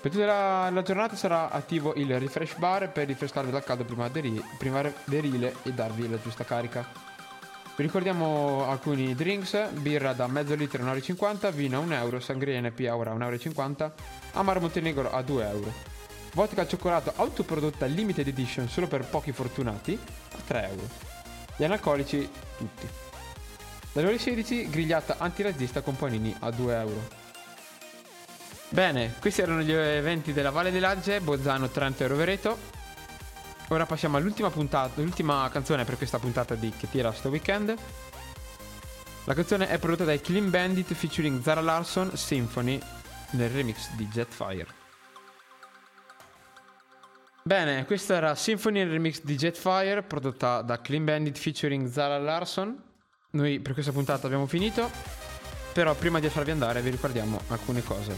Per 0.00 0.10
tutta 0.10 0.26
la, 0.26 0.70
la 0.70 0.82
giornata 0.82 1.14
sarà 1.14 1.50
attivo 1.50 1.94
il 1.94 2.18
refresh 2.18 2.56
bar 2.56 2.90
per 2.90 3.06
rinfrescarvi 3.06 3.52
dal 3.52 3.62
caldo 3.62 3.84
primaverile 3.84 5.54
e 5.62 5.72
darvi 5.72 6.10
la 6.10 6.20
giusta 6.20 6.42
carica. 6.42 6.84
Vi 7.76 7.82
ricordiamo 7.82 8.68
alcuni 8.68 9.14
drinks, 9.14 9.70
birra 9.70 10.12
da 10.14 10.26
mezzo 10.26 10.56
litro 10.56 10.82
a 10.82 10.94
1,50€, 10.94 11.52
vino 11.52 11.76
a 11.76 11.80
1 11.80 11.94
euro, 11.94 12.18
sangria 12.18 12.60
NP 12.60 12.88
ora 12.90 13.12
a 13.12 13.14
1,50€, 13.14 13.90
amaro 14.32 14.60
Montenegro 14.60 15.12
a 15.12 15.22
2 15.22 15.48
euro. 15.48 15.72
Vodka 16.32 16.62
al 16.62 16.68
cioccolato 16.68 17.12
autoprodotta 17.14 17.86
limited 17.86 18.26
edition 18.26 18.68
solo 18.68 18.88
per 18.88 19.04
pochi 19.04 19.30
fortunati 19.30 19.96
a 20.32 20.38
3 20.44 20.68
euro. 20.70 20.88
Gli 21.56 21.62
analcolici 21.62 22.28
tutti. 22.58 23.05
Dalle 23.96 24.08
ore 24.08 24.18
16 24.18 24.68
grigliata 24.68 25.14
antirazzista 25.16 25.80
con 25.80 25.96
panini 25.96 26.36
a 26.40 26.50
2 26.50 26.76
euro. 26.76 27.08
Bene, 28.68 29.14
questi 29.18 29.40
erano 29.40 29.62
gli 29.62 29.72
eventi 29.72 30.34
della 30.34 30.50
Valle 30.50 30.70
dell'Adige, 30.70 31.22
Bolzano, 31.22 31.70
Trento 31.70 32.04
e 32.04 32.06
Rovereto. 32.06 32.58
Ora 33.68 33.86
passiamo 33.86 34.18
all'ultima 34.18 34.50
puntata, 34.50 35.00
l'ultima 35.00 35.48
canzone 35.50 35.86
per 35.86 35.96
questa 35.96 36.18
puntata 36.18 36.54
di 36.54 36.70
Che 36.76 36.90
tira 36.90 37.10
sto 37.10 37.30
weekend. 37.30 37.74
La 39.24 39.32
canzone 39.32 39.70
è 39.70 39.78
prodotta 39.78 40.04
dai 40.04 40.20
Clean 40.20 40.50
Bandit 40.50 40.92
featuring 40.92 41.40
Zara 41.40 41.62
Larson 41.62 42.14
Symphony 42.18 42.78
nel 43.30 43.48
remix 43.48 43.88
di 43.94 44.06
Jetfire. 44.08 44.66
Bene, 47.42 47.86
questo 47.86 48.12
era 48.12 48.34
Symphony 48.34 48.80
nel 48.80 48.90
remix 48.90 49.22
di 49.22 49.36
Jetfire 49.36 50.02
prodotta 50.02 50.60
da 50.60 50.82
Clean 50.82 51.02
Bandit 51.02 51.38
featuring 51.38 51.88
Zara 51.88 52.18
Larson. 52.18 52.85
Noi 53.36 53.60
per 53.60 53.74
questa 53.74 53.92
puntata 53.92 54.26
abbiamo 54.26 54.46
finito, 54.46 54.90
però 55.74 55.94
prima 55.94 56.20
di 56.20 56.28
farvi 56.30 56.52
andare 56.52 56.80
vi 56.80 56.88
ricordiamo 56.88 57.38
alcune 57.48 57.84
cose. 57.84 58.16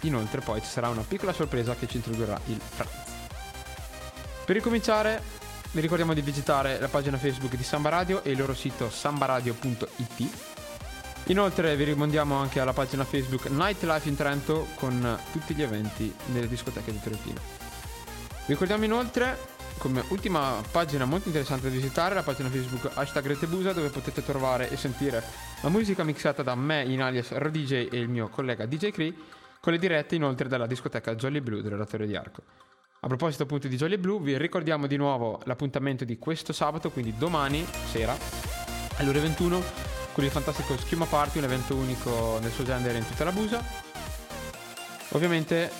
Inoltre 0.00 0.40
poi 0.40 0.60
ci 0.60 0.66
sarà 0.66 0.88
una 0.88 1.04
piccola 1.06 1.32
sorpresa 1.32 1.76
che 1.76 1.86
ci 1.86 1.96
introdurrà 1.96 2.38
il 2.46 2.60
Franz. 2.60 2.90
Per 4.44 4.56
ricominciare 4.56 5.22
vi 5.70 5.80
ricordiamo 5.80 6.12
di 6.12 6.22
visitare 6.22 6.80
la 6.80 6.88
pagina 6.88 7.18
Facebook 7.18 7.54
di 7.54 7.62
Samba 7.62 7.88
Radio 7.88 8.24
e 8.24 8.32
il 8.32 8.38
loro 8.38 8.54
sito 8.54 8.90
sambaradio.it. 8.90 10.28
Inoltre 11.26 11.76
vi 11.76 11.84
rimandiamo 11.84 12.34
anche 12.34 12.58
alla 12.58 12.72
pagina 12.72 13.04
Facebook 13.04 13.46
Nightlife 13.46 14.08
in 14.08 14.16
Trento 14.16 14.66
con 14.74 15.18
tutti 15.30 15.54
gli 15.54 15.62
eventi 15.62 16.12
nelle 16.32 16.48
discoteche 16.48 16.90
di 16.90 17.00
Trentino. 17.00 17.40
Vi 18.46 18.54
ricordiamo 18.54 18.84
inoltre 18.84 19.56
come 19.78 20.04
ultima 20.08 20.62
pagina 20.70 21.04
molto 21.04 21.28
interessante 21.28 21.68
da 21.68 21.74
visitare 21.74 22.14
la 22.14 22.22
pagina 22.22 22.48
Facebook 22.48 22.90
hashtag 22.94 23.26
Retebusa 23.26 23.72
dove 23.72 23.88
potete 23.88 24.22
trovare 24.24 24.68
e 24.70 24.76
sentire 24.76 25.22
la 25.62 25.68
musica 25.68 26.04
mixata 26.04 26.42
da 26.42 26.54
me 26.54 26.84
in 26.84 27.00
alias 27.00 27.32
RDJ 27.32 27.72
e 27.90 27.98
il 27.98 28.08
mio 28.08 28.28
collega 28.28 28.66
DJ 28.66 28.90
Cree 28.90 29.14
con 29.60 29.72
le 29.72 29.78
dirette 29.78 30.14
inoltre 30.14 30.48
dalla 30.48 30.66
discoteca 30.66 31.14
Jolly 31.14 31.40
Blue 31.40 31.62
del 31.62 31.72
relatore 31.72 32.06
di 32.06 32.14
Arco. 32.14 32.42
A 33.00 33.06
proposito 33.06 33.44
appunto 33.44 33.68
di 33.68 33.76
Jolly 33.76 33.96
Blue 33.96 34.20
vi 34.20 34.36
ricordiamo 34.36 34.86
di 34.86 34.96
nuovo 34.96 35.40
l'appuntamento 35.44 36.04
di 36.04 36.18
questo 36.18 36.52
sabato, 36.52 36.90
quindi 36.90 37.14
domani 37.16 37.64
sera 37.90 38.16
alle 38.96 39.08
ore 39.08 39.20
21 39.20 39.62
con 40.12 40.24
il 40.24 40.30
fantastico 40.30 40.76
Schiuma 40.76 41.06
Party, 41.06 41.38
un 41.38 41.44
evento 41.44 41.76
unico 41.76 42.38
nel 42.40 42.50
suo 42.50 42.64
genere 42.64 42.98
in 42.98 43.06
tutta 43.06 43.24
la 43.24 43.32
Busa. 43.32 43.62
Ovviamente 45.10 45.70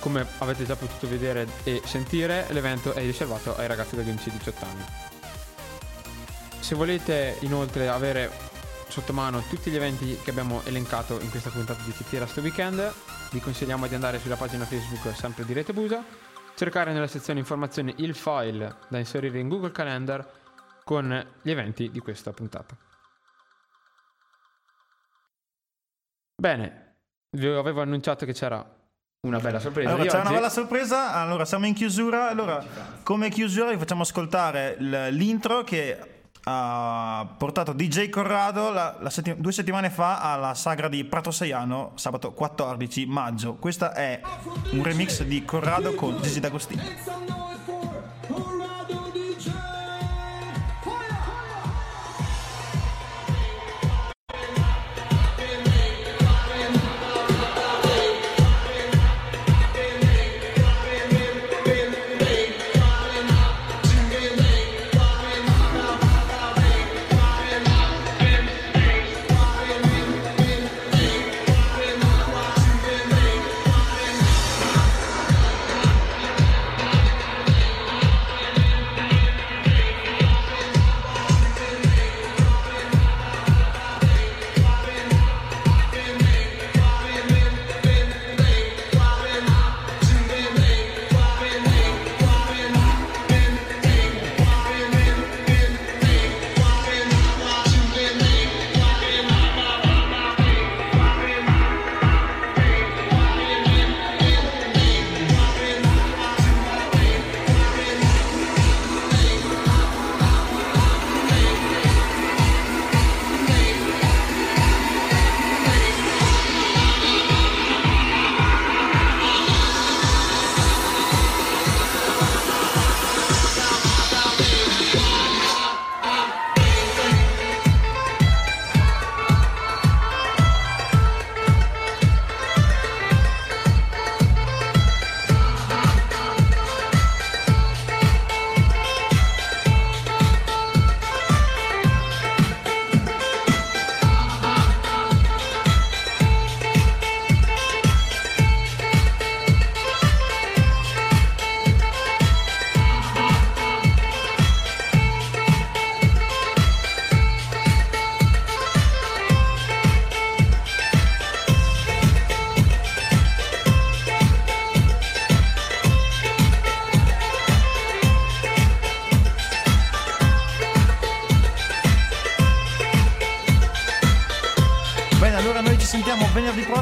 come 0.00 0.26
avete 0.38 0.64
già 0.64 0.76
potuto 0.76 1.08
vedere 1.08 1.46
e 1.64 1.82
sentire, 1.84 2.46
l'evento 2.50 2.92
è 2.92 3.00
riservato 3.00 3.56
ai 3.56 3.66
ragazzi 3.66 3.96
dagli 3.96 4.10
11-18 4.10 4.64
anni. 4.64 4.84
Se 6.60 6.74
volete 6.74 7.36
inoltre 7.40 7.88
avere 7.88 8.30
sotto 8.88 9.12
mano 9.12 9.42
tutti 9.48 9.70
gli 9.70 9.76
eventi 9.76 10.18
che 10.22 10.30
abbiamo 10.30 10.62
elencato 10.64 11.20
in 11.20 11.30
questa 11.30 11.50
puntata 11.50 11.82
di 11.82 11.92
Titira 11.92 12.26
sto 12.26 12.40
weekend, 12.40 12.92
vi 13.30 13.40
consigliamo 13.40 13.86
di 13.86 13.94
andare 13.94 14.18
sulla 14.18 14.36
pagina 14.36 14.64
Facebook 14.64 15.14
sempre 15.14 15.44
di 15.44 15.52
Rete 15.52 15.72
Busa, 15.72 16.02
cercare 16.54 16.92
nella 16.92 17.06
sezione 17.06 17.40
informazioni 17.40 17.94
il 17.98 18.14
file 18.14 18.76
da 18.88 18.98
inserire 18.98 19.38
in 19.38 19.48
Google 19.48 19.72
Calendar 19.72 20.28
con 20.84 21.34
gli 21.42 21.50
eventi 21.50 21.90
di 21.90 21.98
questa 22.00 22.32
puntata. 22.32 22.76
Bene, 26.34 26.98
vi 27.30 27.46
avevo 27.46 27.80
annunciato 27.80 28.24
che 28.24 28.32
c'era 28.32 28.75
una 29.26 29.38
bella 29.38 29.58
sorpresa. 29.60 29.88
Allora, 29.90 30.04
c'è 30.08 30.14
una 30.16 30.24
oggi. 30.24 30.34
bella 30.34 30.48
sorpresa. 30.48 31.12
Allora, 31.14 31.44
siamo 31.44 31.66
in 31.66 31.74
chiusura. 31.74 32.28
Allora, 32.30 32.64
come 33.02 33.28
chiusura 33.30 33.70
vi 33.70 33.78
facciamo 33.78 34.02
ascoltare 34.02 34.76
l'intro 35.10 35.62
che 35.64 35.98
ha 36.48 37.26
portato 37.36 37.72
DJ 37.72 38.08
Corrado 38.08 38.70
la- 38.70 38.96
la 39.00 39.10
setti- 39.10 39.34
due 39.36 39.50
settimane 39.50 39.90
fa 39.90 40.20
alla 40.20 40.54
sagra 40.54 40.88
di 40.88 41.04
Prato 41.04 41.32
Seiano, 41.32 41.90
sabato 41.96 42.32
14 42.32 43.04
maggio. 43.06 43.54
Questo 43.54 43.90
è 43.92 44.20
un 44.70 44.82
remix 44.84 45.22
di 45.24 45.44
Corrado 45.44 45.94
con 45.94 46.16
Gigi 46.22 46.38
D'Agostino. 46.38 46.82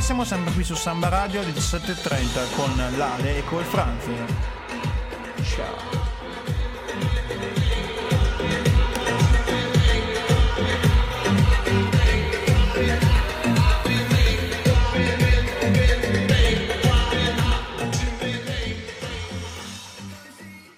Prossimo, 0.04 0.24
sempre 0.24 0.52
qui 0.52 0.64
su 0.64 0.74
Samba 0.74 1.08
Radio 1.08 1.40
alle 1.40 1.52
17.30 1.52 2.54
con 2.54 2.76
l'Ale 2.98 3.38
e 3.38 3.44
col 3.44 3.64
Franz. 3.64 4.04
Ciao. 4.04 4.53